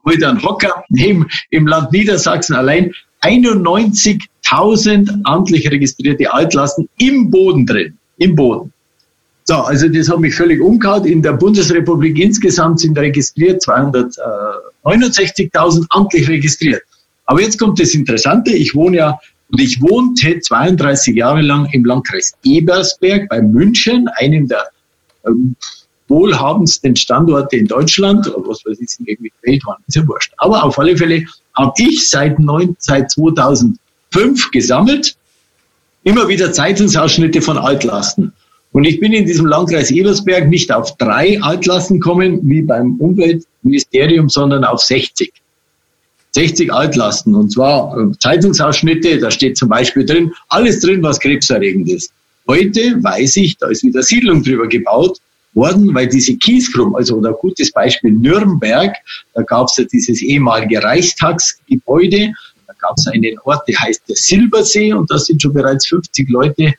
hol 0.05 0.15
ich 0.15 0.25
einen 0.25 0.43
Hocker. 0.43 0.85
Im, 0.97 1.27
Im 1.51 1.67
Land 1.67 1.93
Niedersachsen 1.93 2.55
allein 2.55 2.93
91.000 3.23 5.21
amtlich 5.25 5.71
registrierte 5.71 6.33
Altlasten 6.33 6.89
im 6.99 7.31
Boden 7.31 7.65
drin. 7.65 7.99
Im 8.19 8.37
Boden. 8.37 8.74
So, 9.45 9.55
also 9.57 9.89
das 9.89 10.09
hat 10.09 10.21
mich 10.21 10.35
völlig 10.35 10.59
umgehauen. 10.61 11.05
In 11.05 11.21
der 11.23 11.35
Bundesrepublik 11.35 12.19
insgesamt 12.19 12.81
sind 12.81 12.99
registriert 12.99 13.63
269.000 13.63 15.85
amtlich 15.91 16.29
registriert. 16.29 16.83
Aber 17.27 17.43
jetzt 17.43 17.59
kommt 17.59 17.79
das 17.79 17.93
Interessante. 17.95 18.53
Ich 18.53 18.75
wohne 18.75 18.97
ja 18.97 19.21
und 19.51 19.61
ich 19.61 19.83
wohnte 19.83 20.41
32 20.41 21.15
Jahre 21.15 21.43
lang 21.43 21.69
im 21.73 21.85
Landkreis 21.85 22.33
Ebersberg 22.43 23.29
bei 23.29 23.43
München, 23.43 24.09
einem 24.17 24.49
der 24.49 24.71
ähm, 25.27 25.55
wohlhabendsten 26.09 26.97
Standorte 26.97 27.57
in 27.57 27.67
Deutschland, 27.67 28.27
oder 28.35 28.49
was 28.49 28.65
weiß 28.65 28.79
ich, 28.81 28.89
irgendwie 29.07 29.31
Weltwand, 29.43 29.81
ist 29.87 29.97
ja 29.97 30.09
wurscht. 30.09 30.33
Aber 30.39 30.65
auf 30.65 30.79
alle 30.79 30.97
Fälle 30.97 31.27
habe 31.55 31.75
ich 31.79 32.09
seit, 32.09 32.39
neun, 32.39 32.77
seit 32.79 33.11
2005 33.11 34.51
gesammelt, 34.51 35.17
immer 36.03 36.29
wieder 36.29 36.53
Zeitungsausschnitte 36.53 37.41
von 37.41 37.59
Altlasten. 37.59 38.33
Und 38.75 38.83
ich 38.83 38.99
bin 38.99 39.13
in 39.13 39.25
diesem 39.25 39.47
Landkreis 39.47 39.93
Ebersberg 39.93 40.49
nicht 40.49 40.73
auf 40.73 40.97
drei 40.97 41.41
Altlasten 41.41 42.01
gekommen, 42.01 42.41
wie 42.43 42.61
beim 42.61 42.97
Umweltministerium, 42.97 44.29
sondern 44.29 44.65
auf 44.65 44.81
60. 44.81 45.33
60 46.33 46.73
Altlasten. 46.73 47.37
Und 47.37 47.53
zwar 47.53 47.97
äh, 47.97 48.11
Zeitungsausschnitte, 48.19 49.21
da 49.21 49.31
steht 49.31 49.57
zum 49.57 49.69
Beispiel 49.69 50.05
drin, 50.05 50.33
alles 50.49 50.81
drin, 50.81 51.05
was 51.05 51.21
krebserregend 51.21 51.89
ist. 51.89 52.13
Heute 52.49 53.01
weiß 53.01 53.37
ich, 53.37 53.57
da 53.59 53.69
ist 53.69 53.85
wieder 53.85 54.03
Siedlung 54.03 54.43
drüber 54.43 54.67
gebaut 54.67 55.19
worden, 55.53 55.95
weil 55.95 56.09
diese 56.09 56.37
Kiesgruben, 56.37 56.97
also 56.97 57.23
ein 57.23 57.33
gutes 57.41 57.71
Beispiel 57.71 58.11
Nürnberg, 58.11 58.93
da 59.35 59.43
gab 59.43 59.69
es 59.69 59.77
ja 59.77 59.85
dieses 59.85 60.21
ehemalige 60.21 60.83
Reichstagsgebäude, 60.83 62.33
da 62.67 62.73
gab 62.81 62.95
es 62.97 63.07
einen 63.07 63.39
Ort, 63.45 63.69
der 63.69 63.79
heißt 63.79 64.03
der 64.09 64.17
Silbersee 64.17 64.93
und 64.93 65.09
da 65.13 65.19
sind 65.19 65.41
schon 65.41 65.53
bereits 65.53 65.87
50 65.87 66.29
Leute 66.29 66.75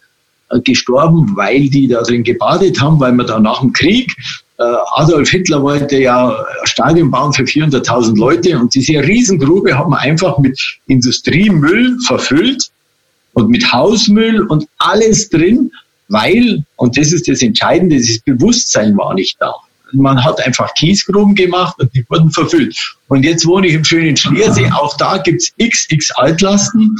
gestorben, 0.63 1.31
weil 1.35 1.69
die 1.69 1.87
da 1.87 2.01
drin 2.01 2.23
gebadet 2.23 2.79
haben, 2.79 2.99
weil 2.99 3.13
man 3.13 3.27
da 3.27 3.39
nach 3.39 3.61
dem 3.61 3.73
Krieg 3.73 4.15
äh, 4.57 4.63
Adolf 4.95 5.29
Hitler 5.29 5.61
wollte 5.61 5.97
ja 5.97 6.29
ein 6.29 6.67
Stadion 6.67 7.11
bauen 7.11 7.33
für 7.33 7.43
400.000 7.43 8.17
Leute 8.17 8.57
und 8.57 8.73
diese 8.73 8.93
Riesengrube 8.93 9.77
hat 9.77 9.89
man 9.89 9.99
einfach 9.99 10.37
mit 10.37 10.59
Industriemüll 10.87 11.97
verfüllt 12.05 12.69
und 13.33 13.49
mit 13.49 13.71
Hausmüll 13.71 14.43
und 14.47 14.65
alles 14.77 15.29
drin, 15.29 15.71
weil, 16.07 16.63
und 16.77 16.97
das 16.97 17.11
ist 17.11 17.27
das 17.27 17.41
Entscheidende, 17.41 17.97
dieses 17.97 18.21
Bewusstsein 18.21 18.95
war 18.97 19.13
nicht 19.13 19.35
da. 19.41 19.53
Man 19.91 20.23
hat 20.23 20.45
einfach 20.45 20.73
Kiesgruben 20.75 21.35
gemacht 21.35 21.75
und 21.79 21.93
die 21.93 22.05
wurden 22.09 22.31
verfüllt. 22.31 22.77
Und 23.07 23.23
jetzt 23.23 23.45
wohne 23.45 23.67
ich 23.67 23.73
im 23.73 23.83
schönen 23.83 24.15
Schliersee, 24.15 24.69
auch 24.71 24.95
da 24.97 25.17
gibt's 25.17 25.53
xx 25.61 26.11
Altlasten 26.11 26.95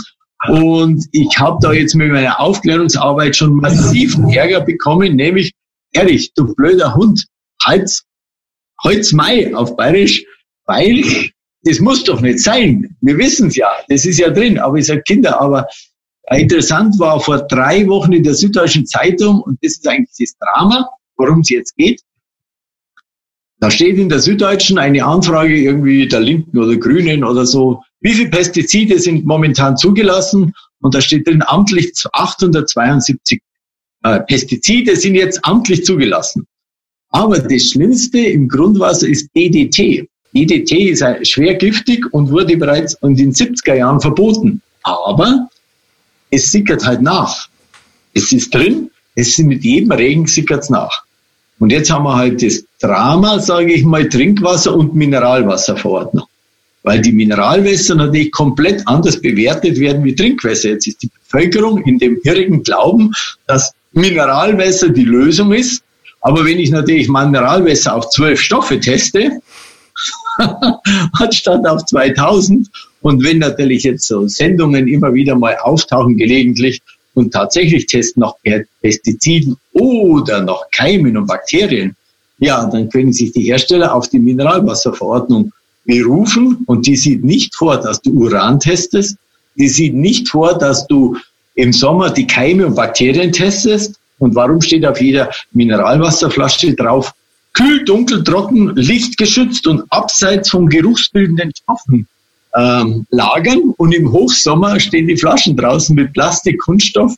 und 0.49 1.05
ich 1.11 1.37
habe 1.37 1.57
da 1.61 1.73
jetzt 1.73 1.95
mit 1.95 2.11
meiner 2.11 2.39
Aufklärungsarbeit 2.39 3.35
schon 3.35 3.55
massiven 3.55 4.29
Ärger 4.29 4.61
bekommen, 4.61 5.15
nämlich, 5.15 5.53
ehrlich, 5.93 6.33
du 6.35 6.53
blöder 6.55 6.95
Hund, 6.95 7.25
Hals, 7.63 8.05
Holz 8.83 9.11
Mai 9.13 9.55
auf 9.55 9.75
Bayerisch, 9.75 10.25
weil 10.65 11.03
das 11.63 11.79
muss 11.79 12.03
doch 12.03 12.21
nicht 12.21 12.39
sein. 12.39 12.95
Wir 13.01 13.17
wissen 13.17 13.47
es 13.47 13.55
ja, 13.55 13.69
das 13.89 14.05
ist 14.05 14.19
ja 14.19 14.29
drin. 14.29 14.59
Aber 14.59 14.77
ich 14.77 14.85
sage, 14.85 15.01
Kinder, 15.01 15.41
aber 15.41 15.67
interessant 16.31 16.97
war 16.99 17.19
vor 17.19 17.39
drei 17.47 17.87
Wochen 17.87 18.13
in 18.13 18.23
der 18.23 18.35
Süddeutschen 18.35 18.85
Zeitung, 18.85 19.41
und 19.41 19.57
das 19.63 19.73
ist 19.73 19.87
eigentlich 19.87 20.15
das 20.19 20.37
Drama, 20.37 20.87
worum 21.17 21.39
es 21.39 21.49
jetzt 21.49 21.75
geht. 21.75 22.01
Da 23.65 23.71
steht 23.71 23.97
in 23.97 24.09
der 24.09 24.19
Süddeutschen 24.19 24.77
eine 24.77 25.03
Anfrage 25.03 25.57
irgendwie 25.57 26.07
der 26.07 26.19
Linken 26.19 26.55
oder 26.55 26.77
Grünen 26.77 27.23
oder 27.23 27.47
so, 27.47 27.81
wie 27.99 28.13
viele 28.13 28.29
Pestizide 28.29 28.99
sind 28.99 29.25
momentan 29.25 29.75
zugelassen? 29.75 30.53
Und 30.81 30.93
da 30.93 31.01
steht 31.01 31.27
drin, 31.27 31.41
amtlich 31.43 31.91
872 32.11 33.41
äh, 34.03 34.19
Pestizide 34.19 34.95
sind 34.95 35.15
jetzt 35.15 35.43
amtlich 35.43 35.83
zugelassen. 35.83 36.45
Aber 37.09 37.39
das 37.39 37.71
Schlimmste 37.71 38.19
im 38.19 38.47
Grundwasser 38.47 39.07
ist 39.07 39.31
DDT. 39.35 40.07
DDT 40.35 40.71
ist 40.91 41.03
schwer 41.27 41.55
giftig 41.55 42.05
und 42.13 42.29
wurde 42.29 42.57
bereits 42.57 42.93
in 43.01 43.15
den 43.15 43.33
70er 43.33 43.77
Jahren 43.77 43.99
verboten. 43.99 44.61
Aber 44.83 45.49
es 46.29 46.51
sickert 46.51 46.85
halt 46.85 47.01
nach. 47.01 47.49
Es 48.13 48.31
ist 48.31 48.53
drin, 48.53 48.91
es 49.15 49.29
ist 49.29 49.39
mit 49.39 49.63
jedem 49.63 49.91
Regen 49.91 50.27
sickert 50.27 50.61
es 50.61 50.69
nach. 50.69 51.04
Und 51.59 51.71
jetzt 51.71 51.91
haben 51.91 52.03
wir 52.03 52.15
halt 52.15 52.43
das 52.43 52.65
Drama, 52.79 53.39
sage 53.39 53.73
ich 53.73 53.83
mal, 53.83 54.07
Trinkwasser- 54.07 54.75
und 54.75 54.93
Mineralwasserverordnung 54.93 56.25
weil 56.85 57.01
die 57.01 57.11
Mineralwässer 57.11 57.95
natürlich 57.95 58.31
komplett 58.31 58.87
anders 58.87 59.19
bewertet 59.19 59.79
werden 59.79 60.03
wie 60.03 60.13
Trinkwässer. 60.13 60.69
Jetzt 60.69 60.87
ist 60.87 61.01
die 61.01 61.09
Bevölkerung 61.09 61.81
in 61.83 61.97
dem 61.97 62.19
irrigen 62.23 62.61
Glauben, 62.61 63.11
dass 63.47 63.73
Mineralwässer 63.93 64.89
die 64.89 65.03
Lösung 65.03 65.51
ist. 65.51 65.83
Aber 66.21 66.45
wenn 66.45 66.59
ich 66.59 66.69
natürlich 66.69 67.09
Mineralwässer 67.09 67.95
auf 67.95 68.11
zwölf 68.11 68.39
Stoffe 68.39 68.79
teste, 68.79 69.31
anstatt 71.13 71.65
auf 71.65 71.83
2000, 71.85 72.69
und 73.01 73.23
wenn 73.23 73.39
natürlich 73.39 73.83
jetzt 73.83 74.07
so 74.07 74.27
Sendungen 74.27 74.87
immer 74.87 75.13
wieder 75.13 75.35
mal 75.35 75.57
auftauchen 75.57 76.17
gelegentlich 76.17 76.81
und 77.15 77.33
tatsächlich 77.33 77.87
testen 77.87 78.21
nach 78.21 78.35
Pestiziden 78.81 79.57
oder 79.73 80.41
nach 80.41 80.61
Keimen 80.71 81.17
und 81.17 81.25
Bakterien, 81.25 81.95
ja, 82.37 82.65
dann 82.65 82.89
können 82.89 83.13
sich 83.13 83.31
die 83.31 83.43
Hersteller 83.43 83.93
auf 83.93 84.09
die 84.09 84.19
Mineralwasserverordnung 84.19 85.51
berufen 85.85 86.63
und 86.67 86.85
die 86.85 86.95
sieht 86.95 87.23
nicht 87.23 87.55
vor, 87.55 87.77
dass 87.77 88.01
du 88.01 88.11
Uran 88.11 88.59
testest, 88.59 89.17
die 89.55 89.69
sieht 89.69 89.95
nicht 89.95 90.29
vor, 90.29 90.57
dass 90.57 90.85
du 90.87 91.17
im 91.55 91.71
Sommer 91.71 92.09
die 92.09 92.27
Keime 92.27 92.67
und 92.67 92.75
Bakterien 92.75 93.31
testest. 93.31 93.95
Und 94.17 94.35
warum 94.35 94.61
steht 94.61 94.85
auf 94.85 95.01
jeder 95.01 95.29
Mineralwasserflasche 95.51 96.73
drauf, 96.73 97.13
kühl, 97.53 97.83
dunkel, 97.85 98.23
trocken, 98.23 98.75
lichtgeschützt 98.75 99.65
und 99.67 99.83
abseits 99.89 100.49
von 100.49 100.67
geruchsbildenden 100.67 101.51
Stoffen 101.55 102.07
ähm, 102.55 103.05
lagern. 103.09 103.73
Und 103.77 103.93
im 103.93 104.11
Hochsommer 104.11 104.79
stehen 104.79 105.07
die 105.07 105.17
Flaschen 105.17 105.55
draußen 105.55 105.95
mit 105.95 106.13
Plastik, 106.13 106.59
Kunststoff. 106.61 107.15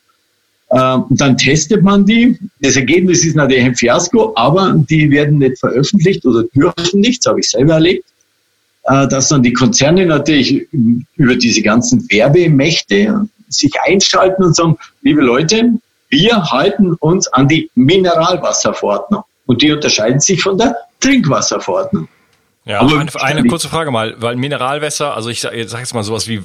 Ähm, 0.70 1.04
und 1.04 1.20
dann 1.20 1.36
testet 1.36 1.82
man 1.82 2.04
die. 2.04 2.38
Das 2.60 2.76
Ergebnis 2.76 3.24
ist 3.24 3.36
natürlich 3.36 3.64
ein 3.64 3.76
Fiasko, 3.76 4.32
aber 4.36 4.74
die 4.88 5.10
werden 5.10 5.38
nicht 5.38 5.58
veröffentlicht 5.58 6.24
oder 6.26 6.44
dürfen 6.54 7.00
nicht, 7.00 7.24
das 7.24 7.30
habe 7.30 7.40
ich 7.40 7.50
selber 7.50 7.74
erlebt. 7.74 8.04
Äh, 8.84 9.08
dass 9.08 9.28
dann 9.28 9.42
die 9.42 9.52
Konzerne 9.52 10.06
natürlich 10.06 10.66
über 11.16 11.36
diese 11.36 11.62
ganzen 11.62 12.08
Werbemächte 12.10 13.28
sich 13.48 13.72
einschalten 13.86 14.42
und 14.42 14.56
sagen, 14.56 14.78
liebe 15.02 15.20
Leute, 15.20 15.72
wir 16.10 16.42
halten 16.50 16.94
uns 17.00 17.28
an 17.28 17.48
die 17.48 17.70
Mineralwasserverordnung. 17.74 19.22
Und 19.46 19.62
die 19.62 19.72
unterscheiden 19.72 20.20
sich 20.20 20.42
von 20.42 20.58
der 20.58 20.76
Trinkwasserverordnung. 21.00 22.08
Ja, 22.68 22.82
Aber 22.82 22.98
eine, 22.98 23.10
eine 23.22 23.48
kurze 23.48 23.68
Frage 23.70 23.90
mal, 23.90 24.14
weil 24.20 24.36
Mineralwässer, 24.36 25.16
also 25.16 25.30
ich 25.30 25.40
sage 25.40 25.66
sag 25.66 25.80
jetzt 25.80 25.94
mal 25.94 26.04
sowas 26.04 26.28
wie, 26.28 26.42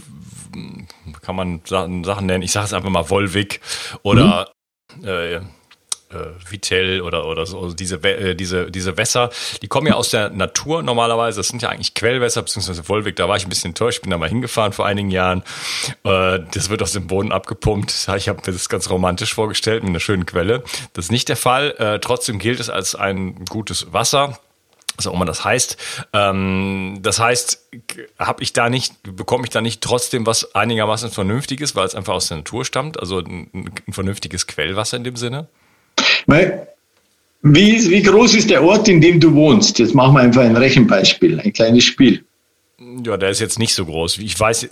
kann 1.21 1.35
man 1.35 1.61
Sachen, 1.65 2.25
nennen, 2.25 2.43
ich 2.43 2.51
sage 2.53 2.65
es 2.65 2.73
einfach 2.73 2.89
mal 2.89 3.09
Volvic 3.09 3.59
oder 4.03 4.49
mhm. 4.95 5.05
äh, 5.05 5.35
äh, 5.35 5.41
Vitell 6.49 7.01
oder, 7.01 7.25
oder 7.25 7.45
so, 7.45 7.59
also 7.59 7.75
diese, 7.75 7.97
äh, 8.03 8.35
diese, 8.35 8.71
diese 8.71 8.95
Wässer, 8.95 9.31
die 9.61 9.67
kommen 9.67 9.87
ja 9.87 9.95
aus 9.95 10.11
der 10.11 10.29
Natur 10.29 10.81
normalerweise. 10.81 11.41
Das 11.41 11.49
sind 11.49 11.61
ja 11.61 11.67
eigentlich 11.67 11.93
Quellwässer, 11.93 12.41
beziehungsweise 12.41 12.87
Wolwig, 12.87 13.17
da 13.17 13.27
war 13.27 13.35
ich 13.35 13.45
ein 13.45 13.49
bisschen 13.49 13.71
enttäuscht, 13.71 14.03
bin 14.03 14.11
da 14.11 14.17
mal 14.17 14.29
hingefahren 14.29 14.71
vor 14.71 14.85
einigen 14.85 15.11
Jahren. 15.11 15.43
Äh, 16.05 16.39
das 16.53 16.69
wird 16.69 16.81
aus 16.81 16.93
dem 16.93 17.07
Boden 17.07 17.33
abgepumpt. 17.33 18.07
Ich 18.15 18.29
habe 18.29 18.39
mir 18.45 18.53
das 18.53 18.69
ganz 18.69 18.89
romantisch 18.89 19.33
vorgestellt, 19.33 19.83
mit 19.83 19.89
einer 19.89 19.99
schönen 19.99 20.25
Quelle. 20.25 20.63
Das 20.93 21.05
ist 21.05 21.11
nicht 21.11 21.27
der 21.27 21.35
Fall. 21.35 21.71
Äh, 21.71 21.99
trotzdem 21.99 22.39
gilt 22.39 22.61
es 22.61 22.69
als 22.69 22.95
ein 22.95 23.43
gutes 23.45 23.91
Wasser 23.91 24.39
was 24.95 25.07
auch 25.07 25.13
immer 25.13 25.25
das 25.25 25.43
heißt. 25.43 25.77
Ähm, 26.13 26.99
das 27.01 27.19
heißt, 27.19 27.69
habe 28.19 28.43
ich 28.43 28.53
da 28.53 28.69
nicht, 28.69 28.95
bekomme 29.03 29.43
ich 29.45 29.49
da 29.49 29.61
nicht 29.61 29.81
trotzdem 29.81 30.25
was 30.25 30.55
einigermaßen 30.55 31.09
Vernünftiges, 31.09 31.75
weil 31.75 31.85
es 31.85 31.95
einfach 31.95 32.13
aus 32.13 32.27
der 32.27 32.37
Natur 32.37 32.65
stammt, 32.65 32.99
also 32.99 33.19
ein, 33.19 33.49
ein 33.53 33.93
vernünftiges 33.93 34.47
Quellwasser 34.47 34.97
in 34.97 35.03
dem 35.03 35.15
Sinne? 35.15 35.47
Wie, 37.41 37.89
wie 37.89 38.01
groß 38.01 38.35
ist 38.35 38.49
der 38.49 38.63
Ort, 38.63 38.87
in 38.87 39.01
dem 39.01 39.19
du 39.19 39.33
wohnst? 39.33 39.77
Jetzt 39.79 39.93
machen 39.93 40.15
wir 40.15 40.21
einfach 40.21 40.41
ein 40.41 40.55
Rechenbeispiel, 40.55 41.39
ein 41.41 41.51
kleines 41.51 41.83
Spiel. 41.83 42.23
Ja, 43.05 43.17
der 43.17 43.29
ist 43.29 43.41
jetzt 43.41 43.59
nicht 43.59 43.73
so 43.73 43.85
groß. 43.85 44.19
Ich 44.19 44.39
weiß, 44.39 44.69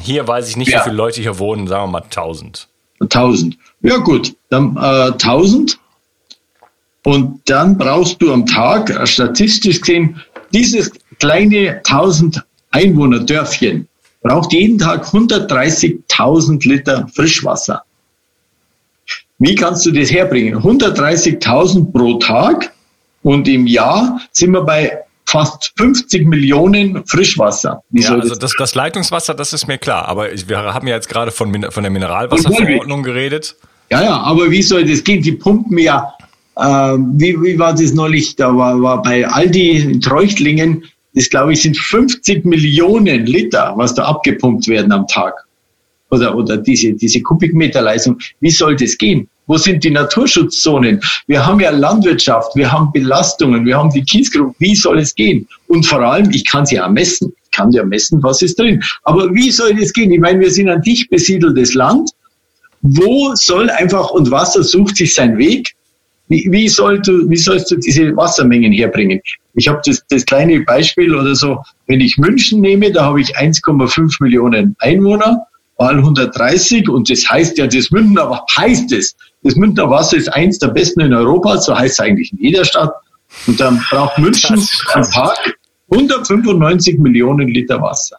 hier 0.00 0.28
weiß 0.28 0.48
ich 0.48 0.56
nicht, 0.56 0.70
ja. 0.70 0.78
wie 0.78 0.84
viele 0.84 0.96
Leute 0.96 1.20
hier 1.20 1.38
wohnen, 1.38 1.66
sagen 1.66 1.84
wir 1.84 2.00
mal 2.00 2.02
1000. 2.02 2.68
1000. 3.00 3.58
Ja 3.80 3.96
gut, 3.96 4.34
dann 4.50 4.76
äh, 4.76 5.12
1000 5.12 5.78
Und 7.04 7.40
dann 7.46 7.76
brauchst 7.76 8.22
du 8.22 8.32
am 8.32 8.46
Tag, 8.46 9.08
statistisch 9.08 9.80
gesehen, 9.80 10.20
dieses 10.52 10.92
kleine 11.18 11.78
1000 11.84 12.42
Einwohner 12.70 13.20
Dörfchen 13.20 13.88
braucht 14.22 14.52
jeden 14.52 14.78
Tag 14.78 15.04
130.000 15.06 16.68
Liter 16.68 17.08
Frischwasser. 17.14 17.82
Wie 19.38 19.54
kannst 19.56 19.84
du 19.84 19.90
das 19.90 20.12
herbringen? 20.12 20.60
130.000 20.60 21.90
pro 21.90 22.14
Tag 22.18 22.72
und 23.22 23.48
im 23.48 23.66
Jahr 23.66 24.20
sind 24.30 24.52
wir 24.52 24.62
bei 24.62 24.98
fast 25.26 25.72
50 25.76 26.26
Millionen 26.26 27.04
Frischwasser. 27.06 27.82
Wie 27.90 28.02
ja, 28.02 28.10
also 28.14 28.34
das, 28.34 28.52
das, 28.56 28.74
Leitungswasser, 28.74 29.34
das 29.34 29.52
ist 29.52 29.66
mir 29.66 29.78
klar. 29.78 30.06
Aber 30.06 30.28
wir 30.30 30.58
haben 30.58 30.86
ja 30.86 30.94
jetzt 30.94 31.08
gerade 31.08 31.30
von, 31.30 31.70
von 31.70 31.82
der 31.82 31.90
Mineralwasserverordnung 31.90 33.02
geredet. 33.02 33.56
Ja, 33.90 34.02
ja, 34.02 34.16
aber 34.16 34.50
wie 34.50 34.62
soll 34.62 34.84
das 34.84 35.02
gehen? 35.02 35.22
Die 35.22 35.32
pumpen 35.32 35.78
ja, 35.78 36.14
äh, 36.20 36.21
wie, 36.56 37.40
wie 37.42 37.58
war 37.58 37.74
das 37.74 37.92
neulich? 37.92 38.36
Da 38.36 38.54
war, 38.56 38.80
war 38.82 39.02
bei 39.02 39.26
Aldi 39.26 39.70
in 39.70 40.00
Treuchtlingen, 40.00 40.84
das 41.14 41.28
glaube 41.28 41.52
ich 41.52 41.62
sind 41.62 41.76
50 41.76 42.44
Millionen 42.44 43.26
Liter, 43.26 43.72
was 43.76 43.94
da 43.94 44.04
abgepumpt 44.04 44.68
werden 44.68 44.92
am 44.92 45.06
Tag. 45.06 45.34
Oder, 46.10 46.36
oder 46.36 46.58
diese, 46.58 46.92
diese 46.92 47.22
Kubikmeterleistung. 47.22 48.18
Wie 48.40 48.50
soll 48.50 48.76
das 48.76 48.98
gehen? 48.98 49.28
Wo 49.46 49.56
sind 49.56 49.82
die 49.82 49.90
Naturschutzzonen? 49.90 51.00
Wir 51.26 51.44
haben 51.44 51.58
ja 51.58 51.70
Landwirtschaft, 51.70 52.54
wir 52.54 52.70
haben 52.70 52.92
Belastungen, 52.92 53.66
wir 53.66 53.76
haben 53.76 53.90
die 53.90 54.02
Kiesgruppe. 54.02 54.54
Wie 54.58 54.74
soll 54.74 54.98
es 54.98 55.14
gehen? 55.14 55.48
Und 55.68 55.84
vor 55.84 56.00
allem, 56.00 56.30
ich 56.30 56.44
kann 56.44 56.66
sie 56.66 56.76
ja 56.76 56.88
messen. 56.88 57.32
Ich 57.44 57.50
kann 57.50 57.72
ja 57.72 57.84
messen, 57.84 58.22
was 58.22 58.40
ist 58.42 58.58
drin. 58.58 58.82
Aber 59.04 59.34
wie 59.34 59.50
soll 59.50 59.74
das 59.74 59.92
gehen? 59.92 60.10
Ich 60.10 60.20
meine, 60.20 60.40
wir 60.40 60.50
sind 60.50 60.68
ein 60.68 60.82
dicht 60.82 61.10
besiedeltes 61.10 61.74
Land. 61.74 62.10
Wo 62.82 63.34
soll 63.34 63.70
einfach, 63.70 64.10
und 64.10 64.30
Wasser 64.30 64.62
sucht 64.62 64.96
sich 64.96 65.14
seinen 65.14 65.38
Weg. 65.38 65.74
Wie, 66.32 66.48
wie, 66.50 66.66
soll 66.66 66.98
du, 67.02 67.28
wie 67.28 67.36
sollst 67.36 67.70
du 67.70 67.76
diese 67.76 68.16
Wassermengen 68.16 68.72
herbringen? 68.72 69.20
Ich 69.52 69.68
habe 69.68 69.82
das, 69.84 70.02
das 70.08 70.24
kleine 70.24 70.60
Beispiel 70.60 71.14
oder 71.14 71.34
so, 71.34 71.58
wenn 71.88 72.00
ich 72.00 72.16
München 72.16 72.62
nehme, 72.62 72.90
da 72.90 73.04
habe 73.04 73.20
ich 73.20 73.36
1,5 73.36 74.16
Millionen 74.22 74.74
Einwohner, 74.78 75.46
mal 75.78 75.94
130 75.94 76.88
und 76.88 77.10
das 77.10 77.28
heißt 77.28 77.58
ja, 77.58 77.66
das 77.66 77.90
Münchner 77.90 78.42
heißt 78.56 78.92
es, 78.92 79.14
das 79.42 79.56
Münchner 79.56 79.90
Wasser 79.90 80.16
ist 80.16 80.32
eins 80.32 80.58
der 80.58 80.68
besten 80.68 81.00
in 81.00 81.12
Europa, 81.12 81.58
so 81.58 81.76
heißt 81.76 82.00
es 82.00 82.00
eigentlich 82.00 82.32
in 82.32 82.38
jeder 82.38 82.64
Stadt. 82.64 82.94
Und 83.46 83.60
dann 83.60 83.78
braucht 83.90 84.16
München 84.18 84.58
am 84.94 85.02
Tag 85.10 85.36
195 85.90 86.98
Millionen 86.98 87.48
Liter 87.48 87.82
Wasser. 87.82 88.16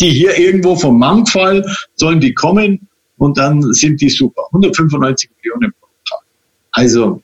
Die 0.00 0.10
hier 0.10 0.36
irgendwo 0.36 0.74
vom 0.74 0.98
Mangfall 0.98 1.64
sollen 1.94 2.18
die 2.18 2.34
kommen 2.34 2.88
und 3.18 3.38
dann 3.38 3.62
sind 3.74 4.00
die 4.00 4.08
super. 4.08 4.42
195 4.52 5.30
Millionen. 5.36 5.72
Also, 6.76 7.22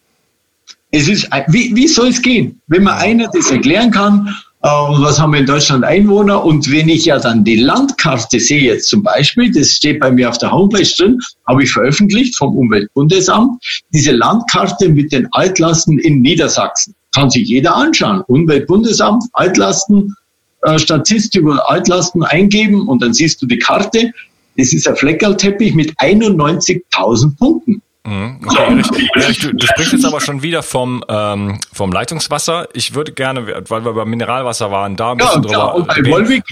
es 0.91 1.09
ist, 1.09 1.29
wie, 1.49 1.77
wie 1.77 1.87
soll 1.87 2.09
es 2.09 2.23
gehen? 2.23 2.59
Wenn 2.69 2.85
man 2.85 2.95
einer 2.95 3.29
das 3.29 3.51
erklären 3.51 3.91
kann, 3.91 4.29
äh, 4.62 4.69
was 4.69 5.21
haben 5.21 5.33
wir 5.33 5.41
in 5.41 5.47
Deutschland 5.47 5.85
Einwohner? 5.85 6.43
Und 6.43 6.71
wenn 6.73 6.88
ich 6.88 7.05
ja 7.05 7.19
dann 7.19 7.45
die 7.45 7.57
Landkarte 7.57 8.41
sehe, 8.41 8.62
jetzt 8.62 8.88
zum 8.88 9.03
Beispiel, 9.03 9.53
das 9.53 9.73
steht 9.73 10.01
bei 10.01 10.11
mir 10.11 10.31
auf 10.31 10.38
der 10.38 10.53
Homepage 10.53 10.88
drin, 10.97 11.19
habe 11.47 11.65
ich 11.65 11.71
veröffentlicht 11.71 12.35
vom 12.38 12.57
Umweltbundesamt, 12.57 13.62
diese 13.93 14.12
Landkarte 14.12 14.88
mit 14.88 15.12
den 15.12 15.29
Altlasten 15.33 15.99
in 15.99 16.23
Niedersachsen. 16.23 16.95
Kann 17.15 17.29
sich 17.29 17.47
jeder 17.47 17.77
anschauen. 17.77 18.23
Umweltbundesamt, 18.27 19.25
Altlasten, 19.35 20.17
äh, 20.62 20.79
Statistik 20.79 21.43
über 21.43 21.71
Altlasten 21.71 22.23
eingeben 22.23 22.88
und 22.88 23.03
dann 23.03 23.12
siehst 23.12 23.43
du 23.43 23.47
die 23.47 23.59
Karte. 23.59 24.12
Das 24.57 24.73
ist 24.73 24.88
ein 24.88 24.97
Fleckerlteppich 24.97 25.75
mit 25.75 25.93
91.000 25.99 27.37
Punkten. 27.37 27.83
Mhm, 28.05 28.41
okay, 28.45 29.09
ja, 29.17 29.29
du, 29.29 29.55
du, 29.55 29.67
sprichst 29.67 29.93
jetzt 29.93 30.05
aber 30.05 30.21
schon 30.21 30.43
wieder 30.43 30.65
vom, 30.65 31.05
ähm, 31.09 31.61
vom 31.73 31.93
Leitungswasser. 31.93 32.69
Ich 32.73 32.95
würde 32.95 33.12
gerne, 33.12 33.65
weil 33.69 33.85
wir 33.85 33.93
beim 33.93 34.11
Mineralwasser 34.11 34.73
waren, 34.73 34.97
da 34.97 35.12
ein 35.12 35.19
bisschen 35.19 35.45
ja, 35.45 35.73
drüber 35.73 35.95
klar, 35.95 36.05
reden. 36.05 36.43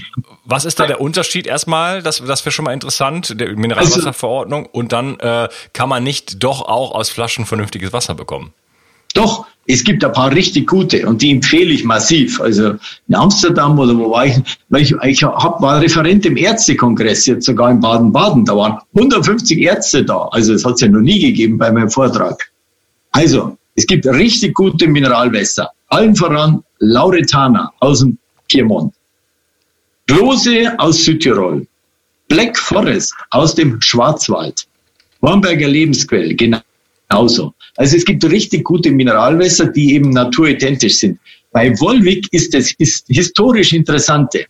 Was 0.45 0.63
ist 0.63 0.79
da 0.79 0.87
der 0.87 1.01
Unterschied 1.01 1.47
erstmal? 1.47 2.01
Das, 2.01 2.23
das 2.25 2.45
wäre 2.45 2.53
schon 2.53 2.63
mal 2.63 2.73
interessant, 2.73 3.37
der 3.37 3.53
Mineralwasserverordnung. 3.53 4.65
Und 4.65 4.93
dann 4.93 5.19
äh, 5.19 5.49
kann 5.73 5.89
man 5.89 6.03
nicht 6.03 6.41
doch 6.41 6.61
auch 6.61 6.95
aus 6.95 7.09
Flaschen 7.09 7.45
vernünftiges 7.45 7.91
Wasser 7.91 8.15
bekommen. 8.15 8.53
Doch, 9.13 9.45
es 9.67 9.83
gibt 9.83 10.03
ein 10.03 10.11
paar 10.11 10.33
richtig 10.33 10.67
gute 10.67 11.07
und 11.07 11.21
die 11.21 11.31
empfehle 11.31 11.71
ich 11.71 11.83
massiv. 11.83 12.41
Also 12.41 12.75
in 13.07 13.15
Amsterdam 13.15 13.77
oder 13.77 13.95
wo 13.97 14.11
war 14.11 14.25
ich? 14.25 14.35
Weil 14.69 14.81
ich, 14.81 14.91
ich 15.03 15.23
hab, 15.23 15.61
war 15.61 15.81
Referent 15.81 16.25
im 16.25 16.35
Ärztekongress, 16.35 17.27
jetzt 17.27 17.45
sogar 17.45 17.71
in 17.71 17.79
Baden-Baden. 17.79 18.45
Da 18.45 18.55
waren 18.55 18.79
150 18.95 19.59
Ärzte 19.59 20.03
da. 20.03 20.27
Also 20.31 20.53
es 20.53 20.65
hat 20.65 20.75
es 20.75 20.81
ja 20.81 20.87
noch 20.87 21.01
nie 21.01 21.19
gegeben 21.19 21.57
bei 21.57 21.71
meinem 21.71 21.89
Vortrag. 21.89 22.51
Also, 23.11 23.57
es 23.75 23.85
gibt 23.85 24.05
richtig 24.07 24.53
gute 24.55 24.87
Mineralwässer. 24.87 25.69
Allen 25.87 26.15
voran 26.15 26.63
Lauretana 26.79 27.71
aus 27.79 27.99
dem 27.99 28.17
Piemont. 28.47 28.93
Klose 30.07 30.73
aus 30.79 31.03
Südtirol. 31.03 31.67
Black 32.27 32.57
Forest 32.57 33.13
aus 33.29 33.55
dem 33.55 33.81
Schwarzwald. 33.81 34.65
Wamberger 35.19 35.67
Lebensquell, 35.67 36.35
genau 36.35 36.59
genauso. 37.11 37.53
Also 37.77 37.97
es 37.97 38.05
gibt 38.05 38.23
richtig 38.25 38.63
gute 38.63 38.91
Mineralwässer, 38.91 39.67
die 39.67 39.93
eben 39.93 40.09
naturidentisch 40.11 40.99
sind. 40.99 41.19
Bei 41.51 41.77
Wolwig 41.79 42.27
ist 42.31 42.55
ist 42.55 43.05
historisch 43.07 43.73
Interessante. 43.73 44.45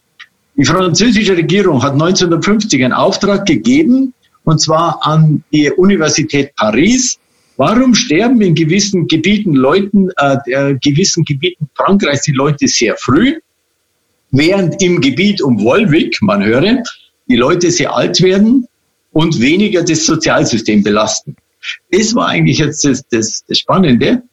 Die 0.58 0.65
französische 0.65 1.36
Regierung 1.36 1.82
hat 1.82 1.93
1950 1.93 2.84
einen 2.84 2.93
Auftrag 2.93 3.45
gegeben, 3.45 4.13
und 4.43 4.60
zwar 4.60 5.00
an 5.02 5.43
die 5.52 5.71
Universität 5.71 6.54
Paris. 6.56 7.17
Warum 7.58 7.95
sterben 7.95 8.41
in 8.41 8.56
gewissen 8.56 9.08
Gebieten 9.08 9.54
Leuten, 9.54 10.10
äh, 10.17 10.38
äh, 10.52 10.78
gewissen 10.82 11.24
Gebieten 11.24 11.69
Frankreichs 11.76 12.24
die 12.24 12.32
Leute 12.32 12.67
sehr 12.67 12.95
früh, 12.97 13.39
während 14.32 14.82
im 14.82 15.00
Gebiet 15.00 15.41
um 15.41 15.62
Wolwig, 15.62 16.17
man 16.21 16.43
höre, 16.43 16.78
die 17.28 17.36
Leute 17.36 17.71
sehr 17.71 17.95
alt 17.95 18.21
werden 18.21 18.67
und 19.12 19.39
weniger 19.39 19.84
das 19.84 20.06
Sozialsystem 20.06 20.84
belasten. 20.84 21.36
Das 21.91 22.15
war 22.15 22.28
eigentlich 22.28 22.60
jetzt 22.60 22.86
das, 22.86 23.08
das, 23.10 23.43
das 23.47 23.60
Spannende. 23.60 24.24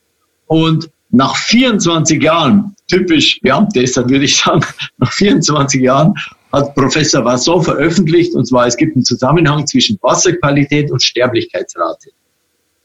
Und 0.46 0.90
nach 1.10 1.36
24 1.36 2.22
Jahren, 2.22 2.74
typisch 2.86 3.40
Beamte 3.40 3.82
ist, 3.82 3.96
dann 3.96 4.08
würde 4.08 4.24
ich 4.24 4.36
sagen, 4.36 4.62
nach 4.98 5.12
24 5.12 5.80
Jahren 5.80 6.14
hat 6.52 6.74
Professor 6.74 7.24
Vasson 7.24 7.62
veröffentlicht, 7.62 8.34
und 8.34 8.46
zwar 8.46 8.66
es 8.66 8.76
gibt 8.76 8.96
einen 8.96 9.04
Zusammenhang 9.04 9.66
zwischen 9.66 9.98
Wasserqualität 10.02 10.90
und 10.90 11.02
Sterblichkeitsrate. 11.02 12.10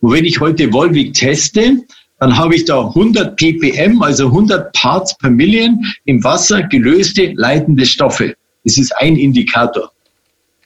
Und 0.02 0.12
wenn 0.12 0.26
ich 0.26 0.40
heute 0.40 0.72
Volvic 0.72 1.14
teste, 1.14 1.78
dann 2.20 2.38
habe 2.38 2.56
ich 2.56 2.66
da 2.66 2.88
100 2.88 3.36
ppm, 3.36 4.02
also 4.02 4.28
100 4.28 4.74
Parts 4.74 5.18
per 5.18 5.30
Million 5.30 5.84
im 6.06 6.24
Wasser 6.24 6.64
gelöste 6.64 7.34
leitende 7.36 7.86
Stoffe. 7.86 8.36
Das 8.64 8.78
ist 8.78 8.96
ein 8.98 9.18
Indikator. 9.18 9.92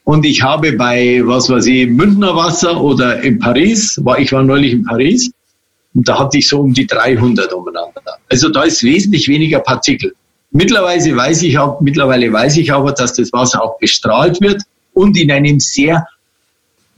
Und 0.07 0.25
ich 0.25 0.41
habe 0.41 0.71
bei, 0.71 1.19
was 1.25 1.49
weiß 1.49 1.65
ich, 1.65 1.85
Münchner 1.89 2.33
Wasser 2.33 2.79
oder 2.79 3.21
in 3.23 3.39
Paris, 3.39 3.99
war, 4.05 4.17
ich 4.17 4.31
war 4.31 4.41
neulich 4.41 4.71
in 4.71 4.85
Paris, 4.85 5.29
und 5.93 6.07
da 6.07 6.17
hatte 6.17 6.37
ich 6.37 6.47
so 6.47 6.61
um 6.61 6.73
die 6.73 6.87
300 6.87 7.51
umeinander. 7.51 8.01
Also 8.29 8.47
da 8.47 8.63
ist 8.63 8.83
wesentlich 8.83 9.27
weniger 9.27 9.59
Partikel. 9.59 10.15
Mittlerweile 10.51 11.13
weiß 11.13 11.41
ich 11.41 11.59
auch, 11.59 11.81
mittlerweile 11.81 12.31
weiß 12.31 12.55
ich 12.55 12.71
aber, 12.71 12.93
dass 12.93 13.15
das 13.15 13.33
Wasser 13.33 13.61
auch 13.61 13.77
bestrahlt 13.79 14.39
wird 14.39 14.61
und 14.93 15.17
in 15.17 15.29
einem 15.29 15.59
sehr 15.59 16.07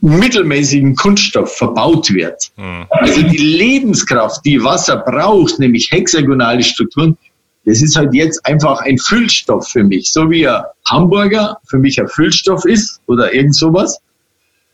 mittelmäßigen 0.00 0.94
Kunststoff 0.94 1.56
verbaut 1.56 2.14
wird. 2.14 2.52
Mhm. 2.56 2.86
Also 2.90 3.22
die 3.22 3.38
Lebenskraft, 3.38 4.44
die 4.44 4.62
Wasser 4.62 4.98
braucht, 4.98 5.58
nämlich 5.58 5.90
hexagonale 5.90 6.62
Strukturen, 6.62 7.18
das 7.64 7.82
ist 7.82 7.96
halt 7.96 8.14
jetzt 8.14 8.44
einfach 8.46 8.80
ein 8.80 8.98
Füllstoff 8.98 9.68
für 9.68 9.84
mich, 9.84 10.12
so 10.12 10.30
wie 10.30 10.46
ein 10.46 10.62
Hamburger 10.86 11.58
für 11.68 11.78
mich 11.78 12.00
ein 12.00 12.08
Füllstoff 12.08 12.64
ist 12.64 13.00
oder 13.06 13.32
irgend 13.34 13.54
sowas. 13.54 14.00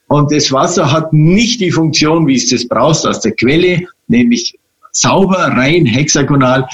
Und 0.08 0.30
das 0.32 0.52
Wasser 0.52 0.90
hat 0.90 1.12
nicht 1.12 1.60
die 1.60 1.72
Funktion, 1.72 2.26
wie 2.26 2.36
es 2.36 2.48
das 2.48 2.66
brauchst 2.66 3.06
aus 3.06 3.20
der 3.20 3.32
Quelle, 3.32 3.86
nämlich 4.06 4.56
sauber, 4.92 5.38
rein, 5.38 5.84
hexagonal. 5.84 6.68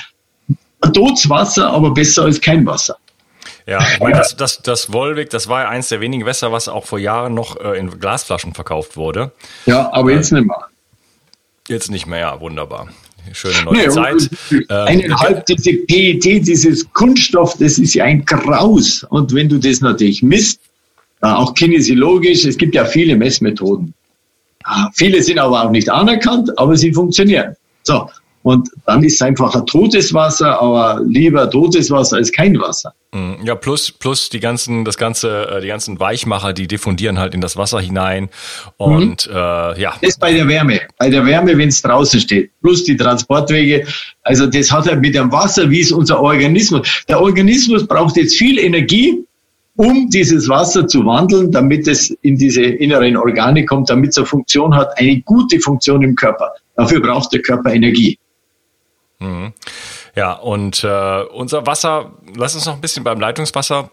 Wasser, 0.84 1.70
aber 1.70 1.92
besser 1.92 2.24
als 2.24 2.40
kein 2.40 2.66
Wasser. 2.66 2.96
Ja, 3.66 3.78
ich 3.80 4.00
meine, 4.00 4.18
das, 4.18 4.36
das, 4.36 4.60
das 4.62 4.92
Wolwig, 4.92 5.30
das 5.30 5.48
war 5.48 5.62
ja 5.62 5.68
eins 5.68 5.88
der 5.88 6.00
wenigen 6.00 6.26
Wässer, 6.26 6.50
was 6.50 6.68
auch 6.68 6.84
vor 6.84 6.98
Jahren 6.98 7.34
noch 7.34 7.56
äh, 7.60 7.78
in 7.78 8.00
Glasflaschen 8.00 8.54
verkauft 8.54 8.96
wurde. 8.96 9.30
Ja, 9.66 9.92
aber 9.92 10.10
jetzt 10.10 10.32
nicht 10.32 10.46
mehr. 10.46 10.66
Jetzt 11.68 11.90
nicht 11.90 12.06
mehr, 12.06 12.18
ja, 12.18 12.40
wunderbar. 12.40 12.88
Schöne 13.32 13.64
neue 13.64 13.76
nee, 13.76 13.88
Zeit. 13.88 14.30
Eineinhalb 14.68 15.38
ähm, 15.38 15.56
diese 15.56 15.72
PET, 15.86 16.46
dieses 16.46 16.90
Kunststoff, 16.92 17.56
das 17.58 17.78
ist 17.78 17.94
ja 17.94 18.04
ein 18.04 18.24
Graus. 18.24 19.04
Und 19.10 19.34
wenn 19.34 19.48
du 19.48 19.58
das 19.58 19.80
natürlich 19.80 20.22
misst, 20.22 20.60
äh, 21.22 21.26
auch 21.26 21.54
kinesiologisch, 21.54 22.44
es 22.44 22.56
gibt 22.56 22.74
ja 22.74 22.84
viele 22.84 23.16
Messmethoden. 23.16 23.94
Viele 24.94 25.22
sind 25.22 25.38
aber 25.38 25.64
auch 25.64 25.70
nicht 25.70 25.88
anerkannt, 25.88 26.56
aber 26.56 26.76
sie 26.76 26.92
funktionieren. 26.92 27.56
So, 27.82 28.08
Und 28.42 28.68
dann 28.86 29.04
ist 29.04 29.14
es 29.14 29.22
einfach 29.22 29.54
ein 29.54 29.66
totes 29.66 30.12
Wasser, 30.12 30.60
aber 30.60 31.00
lieber 31.04 31.48
totes 31.48 31.90
Wasser 31.90 32.16
als 32.16 32.32
kein 32.32 32.58
Wasser. 32.58 32.92
Mhm. 33.14 33.36
Ja, 33.44 33.54
plus, 33.54 33.92
plus 33.92 34.30
die 34.30 34.40
ganzen, 34.40 34.84
das 34.84 34.96
ganze, 34.96 35.46
äh, 35.46 35.60
die 35.60 35.68
ganzen 35.68 36.00
Weichmacher, 36.00 36.52
die 36.52 36.66
diffundieren 36.66 37.18
halt 37.18 37.34
in 37.34 37.40
das 37.40 37.56
Wasser 37.56 37.80
hinein. 37.80 38.30
Und 38.78 39.28
mhm. 39.28 39.36
äh, 39.36 39.80
ja. 39.80 39.94
Das 40.00 40.18
bei 40.18 40.32
der 40.32 40.48
Wärme. 40.48 40.80
Bei 40.98 41.10
der 41.10 41.24
Wärme, 41.24 41.56
wenn 41.56 41.68
es 41.68 41.82
draußen 41.82 42.20
steht. 42.20 42.50
Plus 42.62 42.84
die 42.84 42.96
Transportwege. 42.96 43.86
Also 44.22 44.46
das 44.46 44.72
hat 44.72 44.86
halt 44.86 45.00
mit 45.00 45.14
dem 45.14 45.30
Wasser, 45.30 45.70
wie 45.70 45.80
ist 45.80 45.92
unser 45.92 46.20
Organismus. 46.20 47.04
Der 47.08 47.20
Organismus 47.20 47.86
braucht 47.86 48.16
jetzt 48.16 48.36
viel 48.36 48.58
Energie, 48.58 49.24
um 49.76 50.08
dieses 50.10 50.48
Wasser 50.48 50.86
zu 50.86 51.04
wandeln, 51.04 51.50
damit 51.50 51.88
es 51.88 52.10
in 52.22 52.36
diese 52.36 52.62
inneren 52.62 53.16
Organe 53.16 53.64
kommt, 53.64 53.88
damit 53.90 54.10
es 54.10 54.18
eine 54.18 54.26
Funktion 54.26 54.74
hat, 54.74 54.96
eine 54.98 55.20
gute 55.22 55.60
Funktion 55.60 56.02
im 56.02 56.14
Körper. 56.14 56.52
Dafür 56.76 57.00
braucht 57.00 57.32
der 57.32 57.42
Körper 57.42 57.72
Energie. 57.72 58.18
Mhm. 59.22 59.52
Ja, 60.14 60.32
und 60.32 60.84
äh, 60.84 61.22
unser 61.22 61.66
Wasser, 61.66 62.12
lass 62.36 62.54
uns 62.54 62.66
noch 62.66 62.74
ein 62.74 62.80
bisschen 62.80 63.04
beim 63.04 63.20
Leitungswasser 63.20 63.90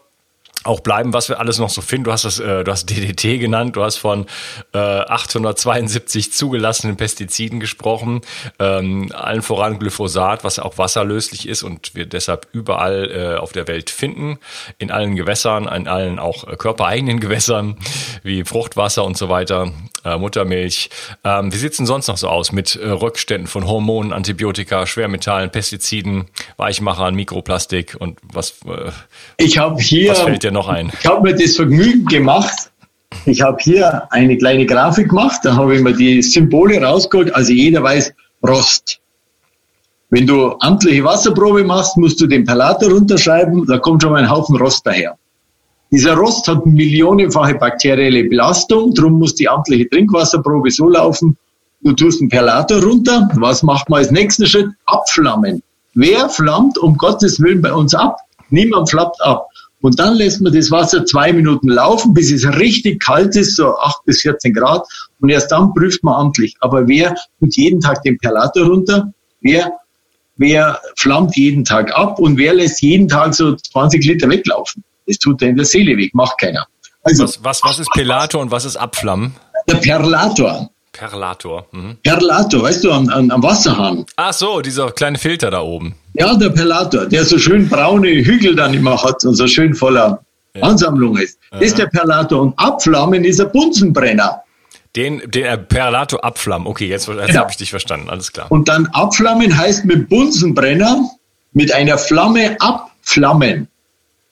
auch 0.66 0.82
bleiben, 0.82 1.14
was 1.14 1.30
wir 1.30 1.40
alles 1.40 1.58
noch 1.58 1.70
so 1.70 1.82
finden. 1.82 2.06
Du 2.06 2.12
hast 2.12 2.26
das, 2.26 2.40
äh, 2.40 2.64
du 2.64 2.72
hast 2.72 2.90
DDT 2.90 3.40
genannt, 3.40 3.76
du 3.76 3.84
hast 3.84 3.98
von 3.98 4.26
äh, 4.74 4.78
872 4.78 6.34
zugelassenen 6.34 6.98
Pestiziden 6.98 7.60
gesprochen, 7.60 8.22
ähm, 8.60 9.10
allen 9.14 9.42
voran 9.42 9.80
Glyphosat, 9.80 10.44
was 10.44 10.60
auch 10.60 10.78
wasserlöslich 10.78 11.48
ist 11.48 11.64
und 11.64 11.96
wir 11.96 12.06
deshalb 12.06 12.48
überall 12.52 13.10
äh, 13.12 13.40
auf 13.40 13.54
der 13.54 13.68
Welt 13.68 13.90
finden, 13.90 14.38
in 14.78 14.92
allen 14.92 15.16
Gewässern, 15.16 15.68
in 15.68 15.88
allen 15.88 16.20
auch 16.20 16.46
äh, 16.46 16.58
körpereigenen 16.58 17.22
Gewässern 17.22 17.78
wie 18.24 18.44
Fruchtwasser 18.44 19.06
und 19.06 19.18
so 19.18 19.30
weiter, 19.30 19.72
äh, 20.04 20.18
Muttermilch. 20.18 20.90
Ähm, 21.24 21.54
wie 21.54 21.58
sieht's 21.58 21.78
denn 21.78 21.86
sonst 21.86 22.08
noch 22.08 22.18
so 22.18 22.28
aus 22.28 22.52
mit 22.52 22.76
äh, 22.76 22.90
Rückständen 22.90 23.48
von 23.48 23.66
Hormonen, 23.66 24.14
Antibiotika, 24.14 24.86
Schwermetallen, 24.86 25.52
Pestiziden, 25.52 26.26
Weichmachern, 26.58 27.16
Mikroplastik 27.16 27.96
und 27.98 28.20
was? 28.24 28.60
Äh, 28.66 28.92
ich 29.38 29.58
habe 29.58 29.80
hier 29.82 30.14
dir 30.50 30.54
noch 30.54 30.68
ein? 30.68 30.92
Ich 31.00 31.06
habe 31.06 31.22
mir 31.22 31.36
das 31.36 31.56
Vergnügen 31.56 32.06
gemacht. 32.06 32.72
Ich 33.26 33.42
habe 33.42 33.58
hier 33.60 34.12
eine 34.12 34.38
kleine 34.38 34.66
Grafik 34.66 35.10
gemacht, 35.10 35.40
da 35.44 35.56
habe 35.56 35.76
ich 35.76 35.82
mir 35.82 35.94
die 35.94 36.22
Symbole 36.22 36.82
rausgeholt. 36.82 37.34
Also 37.34 37.54
jeder 37.54 37.82
weiß 37.82 38.14
Rost. 38.48 39.00
Wenn 40.12 40.26
du 40.26 40.56
amtliche 40.60 41.04
Wasserprobe 41.04 41.64
machst, 41.64 41.98
musst 41.98 42.20
du 42.22 42.28
den 42.28 42.46
Perlator 42.46 42.92
runterschreiben, 42.92 43.66
da 43.68 43.78
kommt 43.78 44.02
schon 44.02 44.12
mal 44.12 44.24
ein 44.24 44.30
Haufen 44.30 44.56
Rost 44.58 44.86
daher. 44.86 45.18
Dieser 45.92 46.16
Rost 46.16 46.48
hat 46.48 46.66
millionenfache 46.66 47.56
bakterielle 47.56 48.24
Belastung, 48.24 48.94
darum 48.94 49.20
muss 49.20 49.36
die 49.36 49.50
amtliche 49.50 49.90
Trinkwasserprobe 49.90 50.70
so 50.72 50.88
laufen. 50.88 51.38
Du 51.82 51.94
tust 51.94 52.22
einen 52.22 52.30
Perlator 52.30 52.84
runter. 52.84 53.30
Was 53.36 53.64
macht 53.64 53.90
man 53.90 54.00
als 54.00 54.12
nächsten 54.12 54.46
Schritt? 54.46 54.68
Abflammen. 54.86 55.64
Wer 55.94 56.30
flammt 56.30 56.78
um 56.78 56.98
Gottes 56.98 57.40
Willen 57.40 57.62
bei 57.62 57.74
uns 57.74 57.96
ab? 57.96 58.18
Niemand 58.50 58.90
flammt 58.90 59.16
ab. 59.22 59.48
Und 59.82 59.98
dann 60.00 60.16
lässt 60.16 60.42
man 60.42 60.54
das 60.54 60.72
Wasser 60.72 61.06
zwei 61.06 61.32
Minuten 61.32 61.70
laufen, 61.70 62.14
bis 62.14 62.32
es 62.32 62.46
richtig 62.58 63.02
kalt 63.02 63.36
ist, 63.36 63.56
so 63.56 63.78
acht 63.78 64.04
bis 64.06 64.22
14 64.22 64.54
Grad. 64.54 64.86
Und 65.22 65.30
erst 65.30 65.52
dann 65.52 65.74
prüft 65.74 66.04
man 66.04 66.16
amtlich. 66.16 66.56
Aber 66.60 66.88
wer 66.88 67.16
tut 67.40 67.56
jeden 67.56 67.80
Tag 67.80 68.04
den 68.04 68.18
Perlator 68.18 68.68
runter? 68.68 69.14
Wer, 69.42 69.72
wer 70.36 70.80
flammt 70.98 71.36
jeden 71.38 71.64
Tag 71.64 71.96
ab? 71.96 72.20
Und 72.20 72.38
wer 72.38 72.54
lässt 72.54 72.82
jeden 72.82 73.08
Tag 73.08 73.34
so 73.34 73.56
20 73.56 74.06
Liter 74.06 74.30
weglaufen? 74.30 74.84
Das 75.08 75.18
tut 75.18 75.42
er 75.42 75.50
in 75.50 75.56
der 75.56 75.66
Seele 75.66 75.96
weg, 75.98 76.14
macht 76.14 76.38
keiner. 76.40 76.68
Also, 77.04 77.24
was, 77.24 77.44
was, 77.44 77.64
was 77.64 77.80
ist 77.80 77.90
Pelator 77.92 78.42
und 78.42 78.52
was 78.52 78.66
ist 78.66 78.76
Abflammen? 78.76 79.36
Der 79.68 79.76
Perlator. 79.76 80.70
Perlator. 81.00 81.66
Mhm. 81.72 81.98
Perlator, 82.04 82.64
weißt 82.64 82.84
du, 82.84 82.92
am, 82.92 83.10
am, 83.10 83.44
Wasserhahn. 83.44 84.06
Ach 84.18 84.34
so, 84.34 84.62
dieser 84.62 84.92
kleine 84.92 85.18
Filter 85.18 85.50
da 85.50 85.62
oben. 85.62 85.96
Ja, 86.14 86.36
der 86.36 86.50
Perlator, 86.50 87.06
der 87.06 87.24
so 87.24 87.38
schön 87.38 87.70
braune 87.70 88.10
Hügel 88.10 88.56
dann 88.56 88.74
immer 88.74 89.02
hat 89.02 89.24
und 89.24 89.36
so 89.36 89.48
schön 89.48 89.74
voller 89.74 90.22
ja. 90.54 90.64
Ansammlung 90.64 91.18
ist. 91.18 91.40
Das 91.52 91.62
ist 91.62 91.78
der 91.78 91.88
Perlator. 91.88 92.42
Und 92.42 92.60
Abflammen 92.60 93.24
ist 93.24 93.40
ein 93.40 93.50
Bunsenbrenner. 93.52 94.44
Den, 94.96 95.22
den 95.32 95.68
Perlator 95.68 96.24
abflammen. 96.24 96.68
Okay, 96.68 96.88
jetzt, 96.88 97.08
jetzt 97.08 97.28
genau. 97.28 97.40
habe 97.40 97.52
ich 97.52 97.58
dich 97.58 97.70
verstanden. 97.70 98.10
Alles 98.10 98.34
klar. 98.34 98.52
Und 98.52 98.68
dann 98.68 98.88
abflammen 98.88 99.56
heißt 99.56 99.86
mit 99.86 100.10
Bunsenbrenner 100.10 101.10
mit 101.54 101.74
einer 101.74 101.98
Flamme 101.98 102.58
abflammen. 102.60 103.68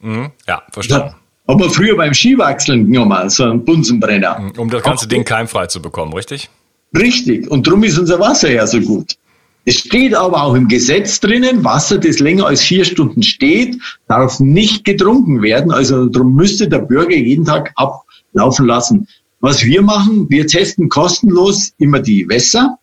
Mhm. 0.00 0.30
Ja, 0.46 0.62
verstanden. 0.70 1.14
Haben 1.48 1.60
wir 1.60 1.70
früher 1.70 1.96
beim 1.96 2.12
Skiwachseln 2.12 2.92
genommen, 2.92 3.30
so 3.30 3.44
einen 3.44 3.64
Bunsenbrenner. 3.64 4.38
Mhm, 4.38 4.52
um 4.58 4.70
das 4.70 4.82
ganze 4.82 5.08
Ding 5.08 5.24
keimfrei 5.24 5.66
zu 5.66 5.80
bekommen, 5.80 6.12
richtig? 6.12 6.50
Richtig. 6.96 7.50
Und 7.50 7.66
darum 7.66 7.84
ist 7.84 7.98
unser 7.98 8.18
Wasser 8.20 8.50
ja 8.50 8.66
so 8.66 8.80
gut. 8.80 9.16
Es 9.64 9.80
steht 9.80 10.14
aber 10.14 10.42
auch 10.42 10.54
im 10.54 10.66
Gesetz 10.66 11.20
drinnen, 11.20 11.62
Wasser, 11.62 11.98
das 11.98 12.20
länger 12.20 12.46
als 12.46 12.62
vier 12.62 12.86
Stunden 12.86 13.22
steht, 13.22 13.76
darf 14.08 14.40
nicht 14.40 14.84
getrunken 14.84 15.42
werden. 15.42 15.70
Also 15.70 16.06
darum 16.06 16.34
müsste 16.34 16.68
der 16.68 16.78
Bürger 16.78 17.14
jeden 17.14 17.44
Tag 17.44 17.74
ablaufen 17.76 18.66
lassen. 18.66 19.08
Was 19.40 19.62
wir 19.62 19.82
machen, 19.82 20.26
wir 20.30 20.46
testen 20.46 20.88
kostenlos 20.88 21.72
immer 21.76 22.00
die 22.00 22.26
Wässer. 22.28 22.78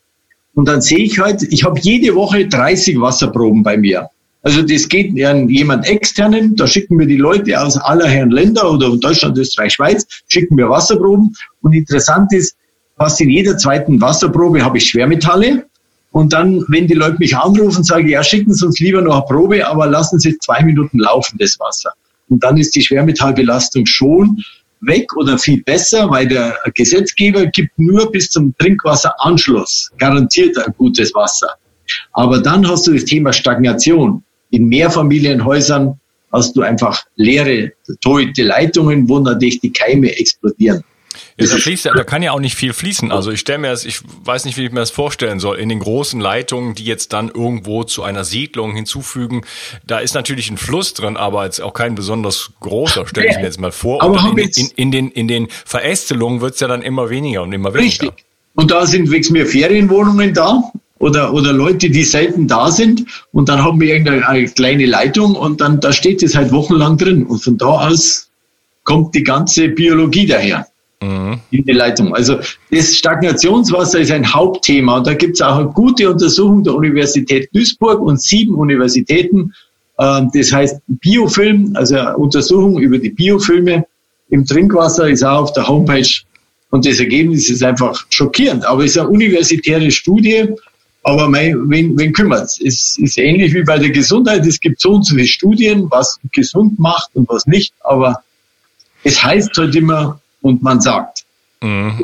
Und 0.53 0.67
dann 0.67 0.81
sehe 0.81 0.99
ich 0.99 1.17
halt, 1.19 1.41
ich 1.41 1.63
habe 1.63 1.79
jede 1.79 2.13
Woche 2.13 2.47
30 2.47 2.99
Wasserproben 3.01 3.63
bei 3.63 3.77
mir. 3.77 4.09
Also 4.43 4.61
das 4.61 4.87
geht 4.87 5.19
an 5.25 5.49
jemand 5.49 5.87
externen, 5.87 6.55
da 6.55 6.67
schicken 6.67 6.99
wir 6.99 7.07
die 7.07 7.17
Leute 7.17 7.59
aus 7.59 7.77
aller 7.77 8.05
Herren 8.05 8.29
Länder 8.29 8.71
oder 8.71 8.95
Deutschland, 8.95 9.35
Österreich, 9.39 9.73
Schweiz, 9.73 10.05
schicken 10.27 10.55
wir 10.55 10.69
Wasserproben. 10.69 11.35
Und 11.61 11.73
interessant 11.73 12.31
ist, 12.31 12.55
fast 12.97 13.21
in 13.21 13.29
jeder 13.29 13.57
zweiten 13.57 13.99
Wasserprobe 14.01 14.63
habe 14.63 14.77
ich 14.77 14.89
Schwermetalle. 14.89 15.65
Und 16.11 16.31
dann, 16.31 16.63
wenn 16.69 16.87
die 16.87 16.93
Leute 16.93 17.17
mich 17.19 17.35
anrufen, 17.35 17.83
sage 17.83 18.05
ich, 18.05 18.11
ja, 18.11 18.23
schicken 18.23 18.53
Sie 18.53 18.65
uns 18.65 18.79
lieber 18.79 19.01
noch 19.01 19.15
eine 19.15 19.25
Probe, 19.25 19.67
aber 19.67 19.87
lassen 19.87 20.17
Sie 20.19 20.37
zwei 20.39 20.63
Minuten 20.63 20.99
laufen, 20.99 21.37
das 21.39 21.59
Wasser. 21.59 21.91
Und 22.29 22.43
dann 22.43 22.57
ist 22.57 22.73
die 22.75 22.81
Schwermetallbelastung 22.81 23.85
schon 23.85 24.41
weg 24.81 25.13
oder 25.17 25.37
viel 25.37 25.61
besser, 25.63 26.09
weil 26.09 26.27
der 26.27 26.57
Gesetzgeber 26.73 27.45
gibt 27.47 27.77
nur 27.77 28.11
bis 28.11 28.29
zum 28.29 28.55
Trinkwasseranschluss 28.57 29.91
garantiert 29.97 30.57
ein 30.57 30.73
gutes 30.77 31.13
Wasser. 31.13 31.49
Aber 32.13 32.39
dann 32.39 32.67
hast 32.67 32.87
du 32.87 32.93
das 32.93 33.05
Thema 33.05 33.33
Stagnation 33.33 34.23
in 34.51 34.67
Mehrfamilienhäusern 34.67 35.99
hast 36.31 36.55
du 36.55 36.61
einfach 36.61 37.03
leere, 37.15 37.71
tote 38.01 38.43
Leitungen, 38.43 39.07
wo 39.07 39.19
natürlich 39.19 39.59
die 39.61 39.71
Keime 39.71 40.17
explodieren. 40.17 40.83
Ja, 41.37 41.47
da, 41.47 41.57
fließt, 41.57 41.85
da 41.85 42.03
kann 42.05 42.23
ja 42.23 42.31
auch 42.31 42.39
nicht 42.39 42.55
viel 42.55 42.71
fließen. 42.71 43.11
Also 43.11 43.29
ich 43.29 43.41
stelle 43.41 43.57
mir 43.57 43.67
das, 43.67 43.83
ich 43.83 43.99
weiß 44.23 44.45
nicht, 44.45 44.57
wie 44.57 44.65
ich 44.65 44.71
mir 44.71 44.79
das 44.79 44.91
vorstellen 44.91 45.41
soll. 45.41 45.57
In 45.57 45.67
den 45.67 45.79
großen 45.79 46.21
Leitungen, 46.21 46.75
die 46.75 46.85
jetzt 46.85 47.11
dann 47.11 47.27
irgendwo 47.27 47.83
zu 47.83 48.03
einer 48.03 48.23
Siedlung 48.23 48.73
hinzufügen, 48.73 49.41
da 49.85 49.99
ist 49.99 50.13
natürlich 50.13 50.49
ein 50.49 50.57
Fluss 50.57 50.93
drin, 50.93 51.17
aber 51.17 51.43
jetzt 51.43 51.59
auch 51.61 51.73
kein 51.73 51.93
besonders 51.93 52.51
großer, 52.61 53.05
stelle 53.05 53.27
ich 53.27 53.35
mir 53.35 53.43
jetzt 53.43 53.59
mal 53.59 53.73
vor. 53.73 54.01
Aber 54.01 54.31
in, 54.31 54.37
in, 54.37 54.69
in, 54.77 54.91
den, 54.91 55.11
in 55.11 55.27
den 55.27 55.47
Verästelungen 55.49 56.39
wird 56.39 56.53
es 56.53 56.61
ja 56.61 56.69
dann 56.69 56.81
immer 56.81 57.09
weniger 57.09 57.43
und 57.43 57.51
immer 57.51 57.73
weniger. 57.73 58.03
Richtig. 58.03 58.25
Und 58.53 58.71
da 58.71 58.85
sind 58.85 59.11
wächst 59.11 59.31
mehr 59.31 59.45
Ferienwohnungen 59.45 60.33
da 60.33 60.71
oder, 60.99 61.33
oder 61.33 61.51
Leute, 61.51 61.89
die 61.89 62.05
selten 62.05 62.47
da 62.47 62.71
sind 62.71 63.05
und 63.33 63.49
dann 63.49 63.61
haben 63.61 63.81
wir 63.81 63.93
irgendeine 63.93 64.45
kleine 64.45 64.85
Leitung 64.85 65.35
und 65.35 65.59
dann 65.59 65.81
da 65.81 65.91
steht 65.91 66.23
es 66.23 66.33
halt 66.33 66.53
wochenlang 66.53 66.97
drin 66.97 67.25
und 67.25 67.43
von 67.43 67.57
da 67.57 67.89
aus 67.89 68.29
kommt 68.85 69.13
die 69.13 69.23
ganze 69.23 69.67
Biologie 69.67 70.25
daher 70.25 70.65
mhm. 71.01 71.39
in 71.51 71.65
die 71.65 71.71
Leitung. 71.71 72.15
Also 72.15 72.39
das 72.71 72.95
Stagnationswasser 72.95 73.99
ist 73.99 74.11
ein 74.11 74.33
Hauptthema 74.33 74.97
und 74.97 75.07
da 75.07 75.13
gibt 75.13 75.35
es 75.35 75.41
auch 75.41 75.57
eine 75.57 75.69
gute 75.69 76.09
Untersuchung 76.09 76.63
der 76.63 76.75
Universität 76.75 77.49
Duisburg 77.53 77.99
und 78.01 78.21
sieben 78.21 78.55
Universitäten. 78.55 79.53
Ähm, 79.99 80.29
das 80.33 80.51
heißt 80.51 80.81
Biofilm, 80.87 81.73
also 81.75 81.97
Untersuchung 82.15 82.79
über 82.79 82.97
die 82.97 83.11
Biofilme 83.11 83.85
im 84.29 84.45
Trinkwasser 84.45 85.09
ist 85.09 85.23
auch 85.23 85.43
auf 85.43 85.53
der 85.53 85.67
Homepage 85.67 86.09
und 86.71 86.85
das 86.85 86.99
Ergebnis 86.99 87.49
ist 87.49 87.63
einfach 87.63 88.05
schockierend. 88.09 88.65
Aber 88.65 88.83
es 88.83 88.91
ist 88.91 88.97
eine 88.97 89.09
universitäre 89.09 89.91
Studie 89.91 90.49
aber 91.05 91.29
mein, 91.29 91.69
wen, 91.69 91.95
wen 91.99 92.13
kümmert 92.13 92.45
es? 92.45 92.57
Ist, 92.59 92.97
ist 92.97 93.19
ähnlich 93.19 93.53
wie 93.53 93.61
bei 93.61 93.77
der 93.77 93.91
Gesundheit. 93.91 94.43
Es 94.47 94.59
gibt 94.59 94.81
so 94.81 94.95
und 94.95 95.05
so 95.05 95.13
viele 95.13 95.27
Studien, 95.27 95.85
was 95.91 96.19
gesund 96.31 96.79
macht 96.79 97.11
und 97.13 97.29
was 97.29 97.45
nicht. 97.45 97.75
Aber 97.81 98.23
es 99.03 99.23
heißt 99.23 99.55
halt 99.55 99.75
immer, 99.75 100.19
und 100.45 100.61
man 100.61 100.79
sagt. 100.79 101.24
Mhm. 101.61 102.01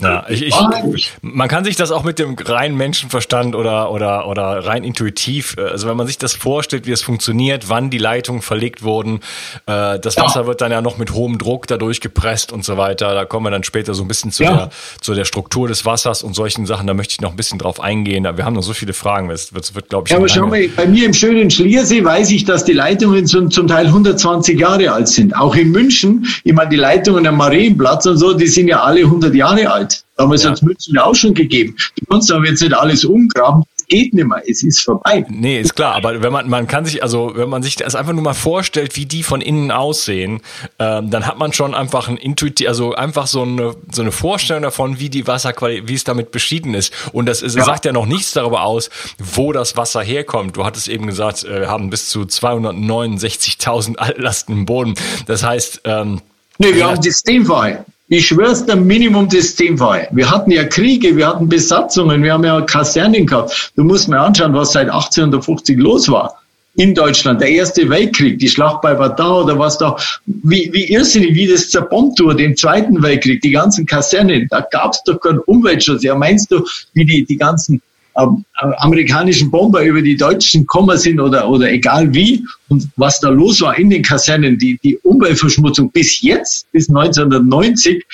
Ja. 0.00 0.26
Ich, 0.28 0.42
ich, 0.42 1.12
man 1.22 1.48
kann 1.48 1.64
sich 1.64 1.76
das 1.76 1.90
auch 1.90 2.04
mit 2.04 2.18
dem 2.18 2.36
reinen 2.38 2.76
Menschenverstand 2.76 3.54
oder, 3.54 3.90
oder, 3.90 4.28
oder 4.28 4.64
rein 4.64 4.84
intuitiv, 4.84 5.56
äh, 5.58 5.62
also 5.62 5.88
wenn 5.88 5.96
man 5.96 6.06
sich 6.06 6.18
das 6.18 6.34
vorstellt, 6.34 6.86
wie 6.86 6.92
es 6.92 7.02
funktioniert, 7.02 7.68
wann 7.68 7.90
die 7.90 7.98
Leitungen 7.98 8.42
verlegt 8.42 8.82
wurden, 8.82 9.20
äh, 9.66 9.98
das 9.98 10.16
Wasser 10.18 10.42
ja. 10.42 10.46
wird 10.46 10.60
dann 10.60 10.72
ja 10.72 10.82
noch 10.82 10.98
mit 10.98 11.12
hohem 11.14 11.38
Druck 11.38 11.66
dadurch 11.66 12.00
gepresst 12.00 12.52
und 12.52 12.64
so 12.64 12.76
weiter. 12.76 13.14
Da 13.14 13.24
kommen 13.24 13.46
wir 13.46 13.50
dann 13.50 13.64
später 13.64 13.94
so 13.94 14.02
ein 14.02 14.08
bisschen 14.08 14.30
zu, 14.30 14.44
ja. 14.44 14.52
der, 14.52 14.70
zu 15.00 15.14
der 15.14 15.24
Struktur 15.24 15.68
des 15.68 15.84
Wassers 15.84 16.22
und 16.22 16.34
solchen 16.34 16.66
Sachen. 16.66 16.86
Da 16.86 16.94
möchte 16.94 17.12
ich 17.12 17.20
noch 17.20 17.30
ein 17.30 17.36
bisschen 17.36 17.58
drauf 17.58 17.80
eingehen. 17.80 18.24
Wir 18.24 18.44
haben 18.44 18.54
noch 18.54 18.62
so 18.62 18.74
viele 18.74 18.92
Fragen. 18.92 19.30
Es 19.30 19.54
wird, 19.54 19.74
wird 19.74 19.88
glaube 19.88 20.06
ich. 20.06 20.12
Ja, 20.12 20.18
aber 20.18 20.28
schau 20.28 20.46
mal, 20.46 20.68
bei 20.68 20.86
mir 20.86 21.06
im 21.06 21.14
schönen 21.14 21.50
Schliersee 21.50 22.04
weiß 22.04 22.30
ich, 22.30 22.44
dass 22.44 22.64
die 22.64 22.72
Leitungen 22.72 23.26
zum, 23.26 23.50
zum 23.50 23.66
Teil 23.66 23.86
120 23.86 24.58
Jahre 24.58 24.92
alt 24.92 25.08
sind. 25.08 25.34
Auch 25.36 25.54
in 25.54 25.70
München, 25.70 26.26
ich 26.44 26.52
meine, 26.52 26.70
die 26.70 26.76
Leitungen 26.76 27.26
am 27.26 27.36
Marienplatz 27.36 28.06
und 28.06 28.18
so, 28.18 28.32
die 28.32 28.46
sind 28.46 28.68
ja 28.68 28.81
alle 28.82 29.00
100 29.00 29.34
Jahre 29.34 29.70
alt. 29.70 30.04
Damals 30.16 30.42
ja. 30.42 30.50
hat 30.50 30.56
es 30.56 30.62
Münzen 30.62 30.94
ja 30.94 31.04
auch 31.04 31.14
schon 31.14 31.34
gegeben. 31.34 31.74
Du 31.96 32.06
kannst 32.06 32.30
aber 32.30 32.46
jetzt 32.46 32.62
nicht 32.62 32.74
alles 32.74 33.04
umgraben. 33.04 33.64
geht 33.88 34.14
nicht 34.14 34.26
mehr, 34.26 34.42
es 34.46 34.62
ist 34.62 34.80
vorbei. 34.80 35.24
Nee, 35.28 35.60
ist 35.60 35.74
klar, 35.74 35.94
aber 35.94 36.22
wenn 36.22 36.32
man, 36.32 36.48
man 36.48 36.66
kann 36.66 36.84
sich, 36.84 37.02
also 37.02 37.32
wenn 37.34 37.48
man 37.48 37.62
sich 37.62 37.76
das 37.76 37.94
einfach 37.94 38.12
nur 38.12 38.22
mal 38.22 38.34
vorstellt, 38.34 38.96
wie 38.96 39.06
die 39.06 39.22
von 39.22 39.40
innen 39.40 39.70
aussehen, 39.70 40.40
ähm, 40.78 41.10
dann 41.10 41.26
hat 41.26 41.38
man 41.38 41.52
schon 41.52 41.74
einfach 41.74 42.08
ein 42.08 42.16
intuitiv, 42.16 42.68
also 42.68 42.94
einfach 42.94 43.26
so 43.26 43.42
eine, 43.42 43.74
so 43.90 44.02
eine 44.02 44.12
Vorstellung 44.12 44.62
davon, 44.62 44.98
wie 44.98 45.10
die 45.10 45.26
Wasserqualität, 45.26 45.88
wie 45.88 45.94
es 45.94 46.04
damit 46.04 46.30
beschieden 46.30 46.74
ist. 46.74 46.92
Und 47.12 47.26
das 47.26 47.42
ist, 47.42 47.56
ja. 47.56 47.64
sagt 47.64 47.84
ja 47.84 47.92
noch 47.92 48.06
nichts 48.06 48.32
darüber 48.32 48.62
aus, 48.62 48.90
wo 49.18 49.52
das 49.52 49.76
Wasser 49.76 50.02
herkommt. 50.02 50.56
Du 50.56 50.64
hattest 50.64 50.88
eben 50.88 51.06
gesagt, 51.06 51.44
äh, 51.44 51.60
wir 51.60 51.68
haben 51.68 51.90
bis 51.90 52.08
zu 52.08 52.20
269.000 52.20 53.96
Altlasten 53.96 54.54
im 54.54 54.66
Boden. 54.66 54.94
Das 55.26 55.42
heißt, 55.42 55.82
ähm, 55.84 56.20
Nee, 56.58 56.74
wir 56.74 56.86
haben 56.86 57.02
Systemwahl. 57.02 57.84
Ich 58.14 58.26
schwör's 58.26 58.66
der 58.66 58.76
Minimum 58.76 59.30
Systemwahl. 59.30 60.06
Wir 60.12 60.30
hatten 60.30 60.50
ja 60.50 60.64
Kriege, 60.64 61.16
wir 61.16 61.28
hatten 61.28 61.48
Besatzungen, 61.48 62.22
wir 62.22 62.34
haben 62.34 62.44
ja 62.44 62.60
Kasernen 62.60 63.24
gehabt. 63.24 63.72
Du 63.74 63.84
musst 63.84 64.06
mir 64.06 64.20
anschauen, 64.20 64.52
was 64.52 64.72
seit 64.72 64.90
1850 64.90 65.78
los 65.78 66.10
war 66.10 66.38
in 66.74 66.94
Deutschland, 66.94 67.40
der 67.40 67.48
Erste 67.48 67.88
Weltkrieg, 67.88 68.38
die 68.38 68.50
Schlacht 68.50 68.82
bei 68.82 68.98
Vadar 68.98 69.44
oder 69.44 69.58
was 69.58 69.78
da, 69.78 69.96
wie, 70.26 70.68
wie 70.74 70.92
irrsinnig, 70.92 71.34
wie 71.34 71.46
das 71.46 71.70
zerbombt 71.70 72.20
wurde, 72.20 72.36
den 72.36 72.54
Zweiten 72.54 73.02
Weltkrieg, 73.02 73.40
die 73.40 73.50
ganzen 73.50 73.86
Kasernen, 73.86 74.46
da 74.50 74.60
gab's 74.60 75.02
doch 75.04 75.18
keinen 75.18 75.38
Umweltschutz. 75.38 76.02
Ja, 76.02 76.14
meinst 76.14 76.50
du, 76.50 76.62
wie 76.92 77.06
die, 77.06 77.24
die 77.24 77.38
ganzen 77.38 77.80
amerikanischen 78.14 79.50
Bomber 79.50 79.82
über 79.82 80.02
die 80.02 80.16
Deutschen 80.16 80.62
gekommen 80.62 80.98
sind 80.98 81.20
oder, 81.20 81.48
oder 81.48 81.70
egal 81.70 82.12
wie 82.12 82.44
und 82.68 82.88
was 82.96 83.20
da 83.20 83.28
los 83.28 83.60
war 83.60 83.78
in 83.78 83.90
den 83.90 84.02
Kasernen, 84.02 84.58
die, 84.58 84.78
die 84.82 84.96
Umweltverschmutzung 84.98 85.90
bis 85.90 86.20
jetzt, 86.20 86.70
bis 86.72 86.88
1990, 86.88 88.04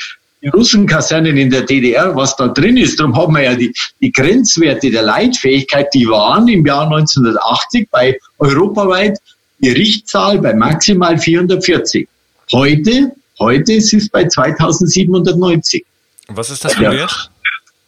die 0.42 0.48
Russenkasernen 0.48 1.36
in 1.36 1.50
der 1.50 1.62
DDR, 1.62 2.14
was 2.14 2.36
da 2.36 2.48
drin 2.48 2.76
ist. 2.76 3.00
Darum 3.00 3.16
haben 3.16 3.34
wir 3.34 3.42
ja 3.42 3.54
die, 3.54 3.72
die 4.00 4.12
Grenzwerte 4.12 4.90
der 4.90 5.02
Leitfähigkeit, 5.02 5.88
die 5.92 6.06
waren 6.08 6.46
im 6.48 6.64
Jahr 6.64 6.84
1980 6.84 7.88
bei 7.90 8.16
europaweit 8.38 9.18
die 9.58 9.70
Richtzahl 9.70 10.38
bei 10.38 10.54
maximal 10.54 11.18
440. 11.18 12.08
Heute, 12.52 13.12
heute 13.40 13.72
ist 13.72 13.92
es 13.92 14.08
bei 14.08 14.26
2790. 14.26 15.84
Was 16.28 16.50
ist 16.50 16.64
das 16.64 16.74
für 16.74 16.88
ein 16.88 16.96
Wert? 16.96 17.30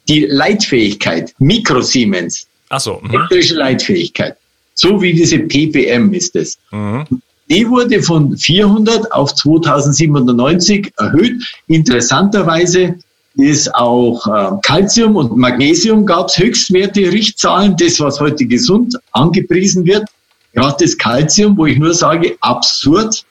Die 0.07 0.25
Leitfähigkeit, 0.25 1.33
Mikrosiemens, 1.39 2.47
Ach 2.69 2.79
so, 2.79 2.99
mhm. 3.01 3.13
elektrische 3.13 3.55
Leitfähigkeit, 3.55 4.37
so 4.73 5.01
wie 5.01 5.13
diese 5.13 5.39
ppm 5.39 6.13
ist 6.13 6.35
es. 6.35 6.57
Mhm. 6.71 7.05
Die 7.49 7.69
wurde 7.69 8.01
von 8.01 8.37
400 8.37 9.11
auf 9.11 9.35
2790 9.35 10.93
erhöht. 10.97 11.43
Interessanterweise 11.67 12.95
ist 13.35 13.73
auch 13.75 14.25
äh, 14.27 14.57
Calcium 14.61 15.17
und 15.17 15.35
Magnesium 15.35 16.05
gab 16.05 16.27
es 16.27 16.37
Höchstwerte, 16.37 17.11
Richtzahlen, 17.11 17.75
das 17.77 17.99
was 17.99 18.19
heute 18.19 18.45
gesund 18.45 18.97
angepriesen 19.11 19.85
wird. 19.85 20.05
Gerade 20.53 20.85
das 20.85 20.97
Calcium, 20.97 21.57
wo 21.57 21.65
ich 21.65 21.77
nur 21.77 21.93
sage, 21.93 22.37
absurd. 22.41 23.25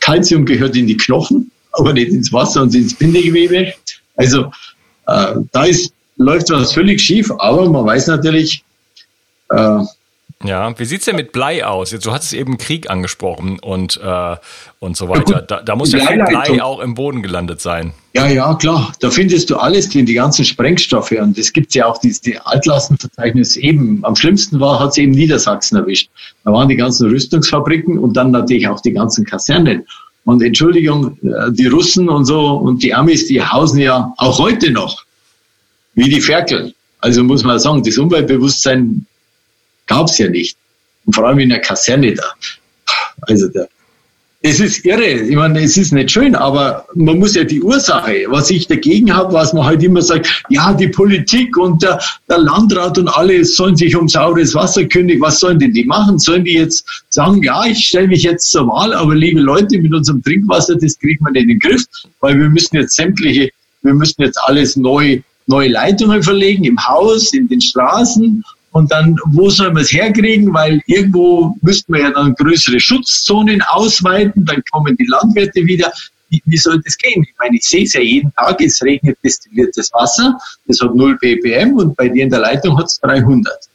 Calcium 0.00 0.44
gehört 0.44 0.76
in 0.76 0.86
die 0.86 0.96
Knochen, 0.96 1.50
aber 1.72 1.92
nicht 1.92 2.08
ins 2.08 2.32
Wasser 2.32 2.62
und 2.62 2.74
ins 2.74 2.94
Bindegewebe. 2.94 3.72
Also 4.16 4.52
äh, 5.06 5.34
da 5.52 5.64
ist 5.64 5.92
läuft 6.22 6.50
was 6.50 6.72
völlig 6.72 7.00
schief, 7.00 7.30
aber 7.38 7.68
man 7.68 7.84
weiß 7.84 8.06
natürlich, 8.08 8.64
äh, 9.50 9.80
ja, 10.44 10.76
wie 10.76 10.84
sieht's 10.84 11.04
denn 11.04 11.16
mit 11.16 11.32
Blei 11.32 11.64
aus? 11.64 11.92
Jetzt, 11.92 12.04
du 12.04 12.12
hattest 12.12 12.32
eben 12.32 12.58
Krieg 12.58 12.90
angesprochen 12.90 13.58
und, 13.60 14.00
äh, 14.02 14.36
und 14.80 14.96
so 14.96 15.08
weiter. 15.08 15.40
Da, 15.42 15.62
da 15.62 15.76
muss 15.76 15.92
ja 15.92 16.00
viel 16.00 16.24
Blei 16.24 16.60
auch 16.62 16.80
im 16.80 16.94
Boden 16.94 17.22
gelandet 17.22 17.60
sein. 17.60 17.92
Ja, 18.14 18.26
ja, 18.26 18.54
klar. 18.54 18.92
Da 19.00 19.10
findest 19.10 19.50
du 19.50 19.56
alles 19.56 19.88
drin, 19.88 20.04
die 20.04 20.14
ganzen 20.14 20.44
Sprengstoffe. 20.44 21.12
Und 21.12 21.38
es 21.38 21.52
gibt 21.52 21.74
ja 21.74 21.86
auch 21.86 21.98
diese 21.98 22.44
Altlastenverzeichnis. 22.44 23.56
Eben, 23.56 24.04
am 24.04 24.16
schlimmsten 24.16 24.58
war, 24.58 24.80
hat 24.80 24.90
es 24.90 24.98
eben 24.98 25.12
Niedersachsen 25.12 25.76
erwischt. 25.76 26.10
Da 26.44 26.52
waren 26.52 26.68
die 26.68 26.76
ganzen 26.76 27.08
Rüstungsfabriken 27.08 27.98
und 27.98 28.16
dann 28.16 28.32
natürlich 28.32 28.66
auch 28.66 28.80
die 28.80 28.92
ganzen 28.92 29.24
Kasernen. 29.24 29.86
Und 30.24 30.42
Entschuldigung, 30.42 31.18
äh, 31.22 31.52
die 31.52 31.66
Russen 31.66 32.08
und 32.08 32.24
so 32.24 32.56
und 32.56 32.82
die 32.82 32.92
Amis, 32.92 33.26
die 33.26 33.40
hausen 33.40 33.78
ja 33.78 34.12
auch 34.16 34.38
heute 34.38 34.72
noch 34.72 35.04
wie 35.94 36.08
die 36.08 36.20
Ferkel. 36.20 36.74
Also 37.00 37.24
muss 37.24 37.42
man 37.42 37.58
sagen, 37.58 37.82
das 37.82 37.98
Umweltbewusstsein 37.98 39.06
gab 39.86 40.08
es 40.08 40.18
ja 40.18 40.28
nicht. 40.28 40.56
Und 41.04 41.14
vor 41.14 41.26
allem 41.26 41.40
in 41.40 41.48
der 41.48 41.60
Kaserne 41.60 42.14
da. 42.14 42.24
Also 43.22 43.48
da, 43.48 43.66
es 44.44 44.58
ist 44.58 44.84
irre. 44.84 45.04
Ich 45.04 45.36
meine, 45.36 45.62
es 45.62 45.76
ist 45.76 45.92
nicht 45.92 46.10
schön, 46.10 46.34
aber 46.34 46.84
man 46.94 47.18
muss 47.18 47.36
ja 47.36 47.44
die 47.44 47.62
Ursache, 47.62 48.24
was 48.28 48.50
ich 48.50 48.66
dagegen 48.66 49.14
habe, 49.14 49.32
was 49.32 49.52
man 49.52 49.64
halt 49.64 49.82
immer 49.84 50.02
sagt, 50.02 50.42
ja, 50.48 50.74
die 50.74 50.88
Politik 50.88 51.56
und 51.56 51.80
der, 51.82 52.00
der 52.28 52.38
Landrat 52.38 52.98
und 52.98 53.08
alle 53.08 53.44
sollen 53.44 53.76
sich 53.76 53.94
um 53.94 54.08
saures 54.08 54.54
Wasser 54.54 54.84
kündigen. 54.84 55.22
Was 55.22 55.38
sollen 55.38 55.60
denn 55.60 55.72
die 55.72 55.84
machen? 55.84 56.18
Sollen 56.18 56.44
die 56.44 56.54
jetzt 56.54 56.84
sagen, 57.10 57.40
ja, 57.44 57.64
ich 57.64 57.86
stelle 57.86 58.08
mich 58.08 58.24
jetzt 58.24 58.50
zur 58.50 58.66
Wahl, 58.66 58.92
aber 58.92 59.14
liebe 59.14 59.40
Leute, 59.40 59.78
mit 59.78 59.94
unserem 59.94 60.22
Trinkwasser, 60.22 60.74
das 60.74 60.98
kriegt 60.98 61.20
man 61.20 61.34
nicht 61.34 61.42
in 61.42 61.48
den 61.48 61.58
Griff, 61.60 61.84
weil 62.18 62.36
wir 62.36 62.48
müssen 62.48 62.74
jetzt 62.76 62.96
sämtliche, 62.96 63.48
wir 63.82 63.94
müssen 63.94 64.22
jetzt 64.22 64.38
alles 64.44 64.74
neu 64.74 65.20
neue 65.46 65.68
Leitungen 65.68 66.22
verlegen 66.22 66.64
im 66.64 66.78
Haus, 66.86 67.32
in 67.32 67.48
den 67.48 67.60
Straßen. 67.60 68.44
Und 68.72 68.90
dann, 68.90 69.16
wo 69.26 69.50
soll 69.50 69.72
man 69.72 69.82
es 69.82 69.92
herkriegen? 69.92 70.52
Weil 70.52 70.80
irgendwo 70.86 71.54
müssten 71.60 71.92
wir 71.92 72.02
ja 72.02 72.10
dann 72.10 72.34
größere 72.34 72.80
Schutzzonen 72.80 73.60
ausweiten, 73.62 74.44
dann 74.46 74.62
kommen 74.70 74.96
die 74.96 75.06
Landwirte 75.06 75.66
wieder. 75.66 75.92
Wie, 76.30 76.42
wie 76.46 76.56
soll 76.56 76.80
das 76.82 76.96
gehen? 76.96 77.22
Ich 77.22 77.34
meine, 77.38 77.56
ich 77.56 77.64
sehe 77.64 77.84
es 77.84 77.92
ja 77.92 78.00
jeden 78.00 78.32
Tag, 78.34 78.58
es 78.62 78.82
regnet 78.82 79.18
destilliertes 79.22 79.92
Wasser, 79.92 80.38
das 80.66 80.80
hat 80.80 80.94
0 80.94 81.18
ppm 81.18 81.74
und 81.74 81.94
bei 81.94 82.08
dir 82.08 82.24
in 82.24 82.30
der 82.30 82.40
Leitung 82.40 82.78
hat 82.78 82.86
es 82.86 82.98
300. 83.00 83.68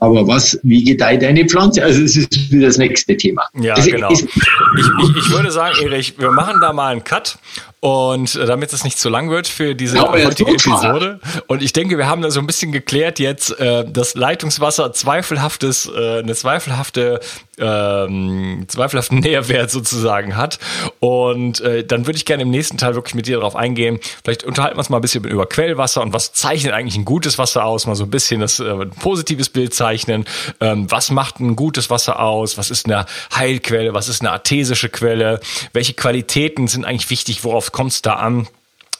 Aber 0.00 0.26
was, 0.26 0.58
wie 0.64 0.82
gedeiht 0.82 1.22
eine 1.22 1.46
Pflanze? 1.46 1.82
Also 1.82 2.02
es 2.02 2.16
ist 2.16 2.50
wieder 2.50 2.66
das 2.66 2.78
nächste 2.78 3.16
Thema. 3.16 3.44
Ja, 3.54 3.74
das 3.74 3.86
genau. 3.86 4.10
Ich, 4.10 4.22
ich, 4.22 5.16
ich, 5.16 5.30
würde 5.30 5.50
sagen, 5.50 5.76
Erich, 5.82 6.18
wir 6.18 6.32
machen 6.32 6.60
da 6.60 6.72
mal 6.72 6.92
einen 6.92 7.04
Cut 7.04 7.38
und 7.84 8.36
damit 8.36 8.72
es 8.72 8.82
nicht 8.82 8.98
zu 8.98 9.10
lang 9.10 9.28
wird 9.28 9.46
für 9.46 9.74
diese 9.74 9.98
ja, 9.98 10.10
heutige 10.10 10.52
Episode. 10.52 11.20
Und 11.48 11.62
ich 11.62 11.74
denke, 11.74 11.98
wir 11.98 12.06
haben 12.06 12.22
da 12.22 12.30
so 12.30 12.40
ein 12.40 12.46
bisschen 12.46 12.72
geklärt 12.72 13.18
jetzt, 13.18 13.60
äh, 13.60 13.84
dass 13.86 14.14
Leitungswasser 14.14 14.94
zweifelhaftes, 14.94 15.92
äh, 15.94 16.20
eine 16.20 16.34
zweifelhafte 16.34 17.20
ähm, 17.58 18.64
zweifelhaften 18.68 19.18
Nährwert 19.20 19.70
sozusagen 19.70 20.36
hat. 20.36 20.58
Und 21.00 21.60
äh, 21.60 21.84
dann 21.84 22.06
würde 22.06 22.16
ich 22.16 22.24
gerne 22.24 22.42
im 22.42 22.50
nächsten 22.50 22.78
Teil 22.78 22.94
wirklich 22.94 23.14
mit 23.14 23.26
dir 23.26 23.36
darauf 23.36 23.56
eingehen. 23.56 24.00
Vielleicht 24.24 24.44
unterhalten 24.44 24.76
wir 24.76 24.80
uns 24.80 24.90
mal 24.90 24.98
ein 24.98 25.02
bisschen 25.02 25.24
über 25.24 25.46
Quellwasser 25.46 26.02
und 26.02 26.12
was 26.12 26.32
zeichnet 26.32 26.72
eigentlich 26.72 26.96
ein 26.96 27.04
gutes 27.04 27.38
Wasser 27.38 27.64
aus, 27.64 27.86
mal 27.86 27.94
so 27.94 28.04
ein 28.04 28.10
bisschen 28.10 28.40
das 28.40 28.60
äh, 28.60 28.64
ein 28.64 28.90
positives 28.90 29.48
Bild 29.48 29.74
zeichnen. 29.74 30.24
Ähm, 30.60 30.90
was 30.90 31.10
macht 31.10 31.40
ein 31.40 31.56
gutes 31.56 31.90
Wasser 31.90 32.20
aus? 32.20 32.58
Was 32.58 32.70
ist 32.70 32.86
eine 32.86 33.06
Heilquelle? 33.34 33.94
Was 33.94 34.08
ist 34.08 34.20
eine 34.20 34.32
artesische 34.32 34.88
Quelle? 34.88 35.40
Welche 35.72 35.94
Qualitäten 35.94 36.66
sind 36.66 36.84
eigentlich 36.84 37.10
wichtig? 37.10 37.44
Worauf 37.44 37.72
kommt 37.74 37.92
es 37.92 38.00
da 38.00 38.14
an? 38.14 38.46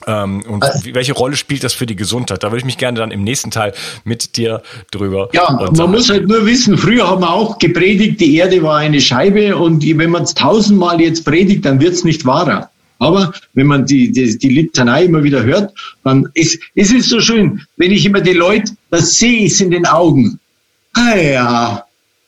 Ähm, 0.07 0.43
und 0.47 0.63
also, 0.63 0.95
welche 0.95 1.15
Rolle 1.15 1.37
spielt 1.37 1.65
das 1.65 1.73
für 1.73 1.87
die 1.87 1.97
Gesundheit? 1.97 2.43
Da 2.43 2.49
würde 2.49 2.59
ich 2.59 2.65
mich 2.65 2.77
gerne 2.77 2.99
dann 2.99 3.11
im 3.11 3.23
nächsten 3.23 3.51
Teil 3.51 3.73
mit 4.05 4.37
dir 4.37 4.63
drüber. 4.91 5.31
Ja, 5.33 5.51
man 5.75 5.91
muss 5.91 6.11
halt 6.11 6.29
nur 6.29 6.45
wissen, 6.45 6.77
früher 6.77 7.09
haben 7.09 7.23
wir 7.23 7.33
auch 7.33 7.59
gepredigt, 7.59 8.21
die 8.21 8.37
Erde 8.37 8.63
war 8.63 8.79
eine 8.79 9.01
Scheibe 9.01 9.57
und 9.57 9.83
wenn 9.83 10.11
man 10.11 10.25
es 10.25 10.35
tausendmal 10.35 11.01
jetzt 11.01 11.25
predigt, 11.25 11.65
dann 11.65 11.81
wird 11.81 11.95
es 11.95 12.05
nicht 12.05 12.27
wahrer. 12.27 12.71
Aber 12.99 13.33
wenn 13.55 13.67
man 13.67 13.87
die, 13.87 14.13
die, 14.13 14.37
die 14.37 14.49
Litanei 14.49 15.05
immer 15.05 15.23
wieder 15.23 15.43
hört, 15.43 15.73
dann 16.05 16.29
ist, 16.35 16.59
ist 16.75 16.93
es 16.93 17.09
so 17.09 17.21
schön, 17.21 17.63
wenn 17.77 17.91
ich 17.91 18.05
immer 18.05 18.21
die 18.21 18.33
Leute, 18.33 18.73
das 18.91 19.19
sehe 19.19 19.47
ich 19.47 19.61
in 19.61 19.71
den 19.71 19.87
Augen. 19.87 20.39
Ah 20.95 21.17
ja, 21.17 21.85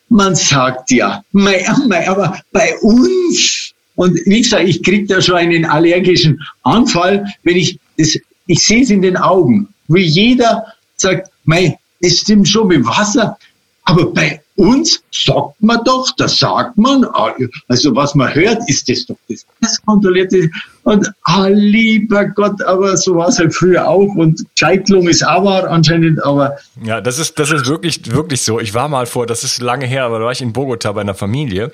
man 0.09 0.35
sagt 0.35 0.91
ja, 0.91 1.23
mei, 1.33 1.65
mei, 1.89 2.09
aber 2.09 2.41
bei 2.53 2.77
uns, 2.81 3.66
und 3.97 4.19
wie 4.27 4.43
gesagt, 4.43 4.69
ich 4.69 4.83
kriege 4.83 5.07
da 5.07 5.21
schon 5.21 5.37
einen 5.37 5.65
allergischen 5.65 6.41
Anfall, 6.63 7.27
wenn 7.43 7.57
ich 7.57 7.79
das, 7.99 8.17
ich 8.47 8.61
sehe 8.61 8.83
es 8.83 8.91
in 8.91 9.03
den 9.03 9.17
Augen, 9.17 9.69
wie 9.89 10.03
jeder 10.03 10.67
sagt, 10.97 11.31
mei, 11.45 11.79
es 12.01 12.21
stimmt 12.21 12.49
schon 12.49 12.69
mit 12.69 12.85
Wasser, 12.87 13.37
aber 13.85 14.13
bei 14.13 14.41
uns 14.57 15.03
sagt 15.13 15.63
man 15.63 15.83
doch, 15.85 16.11
das 16.17 16.39
sagt 16.39 16.77
man, 16.77 17.05
also 17.69 17.95
was 17.95 18.15
man 18.15 18.35
hört, 18.35 18.69
ist 18.69 18.89
das 18.89 19.07
doch 19.07 19.17
das 19.29 19.83
kontrollierte. 19.85 20.51
Und 20.87 21.13
ah, 21.25 21.49
lieber 21.49 22.27
Gott, 22.27 22.63
aber 22.63 22.97
so 22.97 23.17
war 23.17 23.27
es 23.27 23.41
halt 23.41 23.53
früher 23.53 23.89
auch 23.89 24.15
und 24.15 24.45
Kleitlung 24.57 25.09
ist 25.09 25.27
auch 25.27 25.43
war 25.43 25.69
anscheinend, 25.69 26.25
aber. 26.25 26.59
Ja, 26.81 27.01
das 27.01 27.19
ist, 27.19 27.41
das 27.41 27.51
ist 27.51 27.67
wirklich, 27.67 28.13
wirklich 28.13 28.43
so. 28.43 28.61
Ich 28.61 28.73
war 28.73 28.87
mal 28.87 29.07
vor, 29.07 29.27
das 29.27 29.43
ist 29.43 29.61
lange 29.61 29.85
her, 29.85 30.05
aber 30.05 30.21
da 30.21 30.27
war 30.27 30.31
ich 30.31 30.41
in 30.41 30.53
Bogota 30.53 30.93
bei 30.93 31.01
einer 31.01 31.17
Familie 31.17 31.73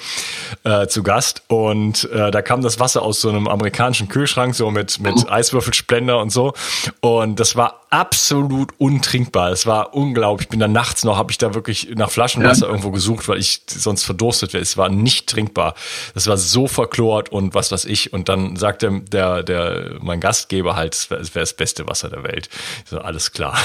äh, 0.65 0.87
zu 0.87 1.03
Gast 1.03 1.43
und 1.49 2.11
äh, 2.11 2.31
da 2.31 2.41
kam 2.41 2.63
das 2.63 2.81
Wasser 2.81 3.03
aus 3.03 3.21
so 3.21 3.29
einem 3.29 3.49
amerikanischen 3.49 4.09
Kühlschrank, 4.09 4.55
so 4.55 4.71
mit, 4.71 4.99
mit 5.01 5.31
Eiswürfelsplender 5.31 6.19
und 6.19 6.31
so. 6.31 6.55
Und 7.01 7.39
das 7.39 7.55
war 7.55 7.83
absolut 7.91 8.71
untrinkbar. 8.79 9.51
Es 9.53 9.67
war 9.67 9.95
unglaublich. 9.95 10.47
Ich 10.47 10.49
bin 10.49 10.61
dann 10.61 10.73
nachts 10.73 11.05
noch, 11.05 11.19
habe 11.19 11.31
ich 11.31 11.37
da 11.37 11.53
wirklich 11.53 11.91
nach 11.95 12.11
Flaschenwasser 12.11 12.65
ja. 12.65 12.69
irgendwo 12.69 12.91
gesucht, 12.91 13.29
weil 13.29 13.39
ich 13.39 13.61
sonst 13.67 14.05
verdurstet 14.05 14.55
wäre. 14.55 14.63
Es 14.63 14.79
war 14.79 14.89
nicht 14.89 15.29
trinkbar. 15.29 15.75
Das 16.15 16.27
war 16.27 16.39
so 16.39 16.67
verklort 16.67 17.31
und 17.31 17.55
was 17.55 17.71
weiß 17.71 17.85
ich. 17.85 18.15
Und 18.15 18.31
dann 18.31 18.57
sagte 18.57 19.02
der, 19.03 19.43
der, 19.43 19.97
mein 20.01 20.21
Gastgeber 20.21 20.77
halt, 20.77 20.95
es 20.95 21.11
wäre 21.11 21.23
das 21.35 21.53
beste 21.53 21.87
Wasser 21.87 22.11
der 22.11 22.23
Welt. 22.25 22.49
So, 22.89 22.99
alles 22.99 23.33
klar. 23.33 23.59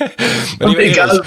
egal, 0.60 1.22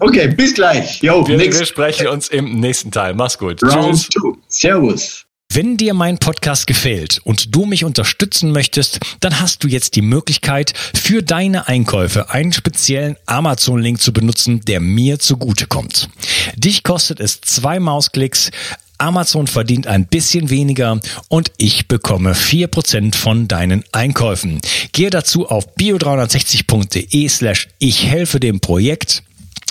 okay, 0.00 0.28
bis 0.28 0.54
gleich. 0.54 1.02
Jo, 1.02 1.26
wir, 1.26 1.38
wir 1.38 1.66
sprechen 1.66 2.08
uns 2.08 2.28
im 2.28 2.60
nächsten 2.60 2.90
Teil. 2.90 3.14
Mach's 3.14 3.38
gut. 3.38 3.62
Round 3.62 3.94
Tschüss. 3.96 4.08
Two. 4.08 4.36
Servus. 4.48 5.26
Wenn 5.54 5.76
dir 5.76 5.92
mein 5.92 6.16
Podcast 6.16 6.66
gefällt 6.66 7.20
und 7.24 7.54
du 7.54 7.66
mich 7.66 7.84
unterstützen 7.84 8.52
möchtest, 8.52 9.00
dann 9.20 9.38
hast 9.38 9.62
du 9.62 9.68
jetzt 9.68 9.96
die 9.96 10.00
Möglichkeit, 10.00 10.72
für 10.94 11.22
deine 11.22 11.68
Einkäufe 11.68 12.30
einen 12.30 12.54
speziellen 12.54 13.16
Amazon-Link 13.26 14.00
zu 14.00 14.14
benutzen, 14.14 14.62
der 14.62 14.80
mir 14.80 15.18
zugutekommt. 15.18 16.08
Dich 16.56 16.84
kostet 16.84 17.20
es 17.20 17.42
zwei 17.42 17.80
Mausklicks, 17.80 18.50
Amazon 19.02 19.48
verdient 19.48 19.88
ein 19.88 20.06
bisschen 20.06 20.48
weniger 20.48 21.00
und 21.28 21.50
ich 21.58 21.88
bekomme 21.88 22.36
vier 22.36 22.68
Prozent 22.68 23.16
von 23.16 23.48
deinen 23.48 23.82
Einkäufen. 23.90 24.60
Gehe 24.92 25.10
dazu 25.10 25.48
auf 25.48 25.66
bio360.de 25.76 27.28
slash 27.28 27.68
ich 27.80 28.06
helfe 28.06 28.38
dem 28.38 28.60
Projekt 28.60 29.24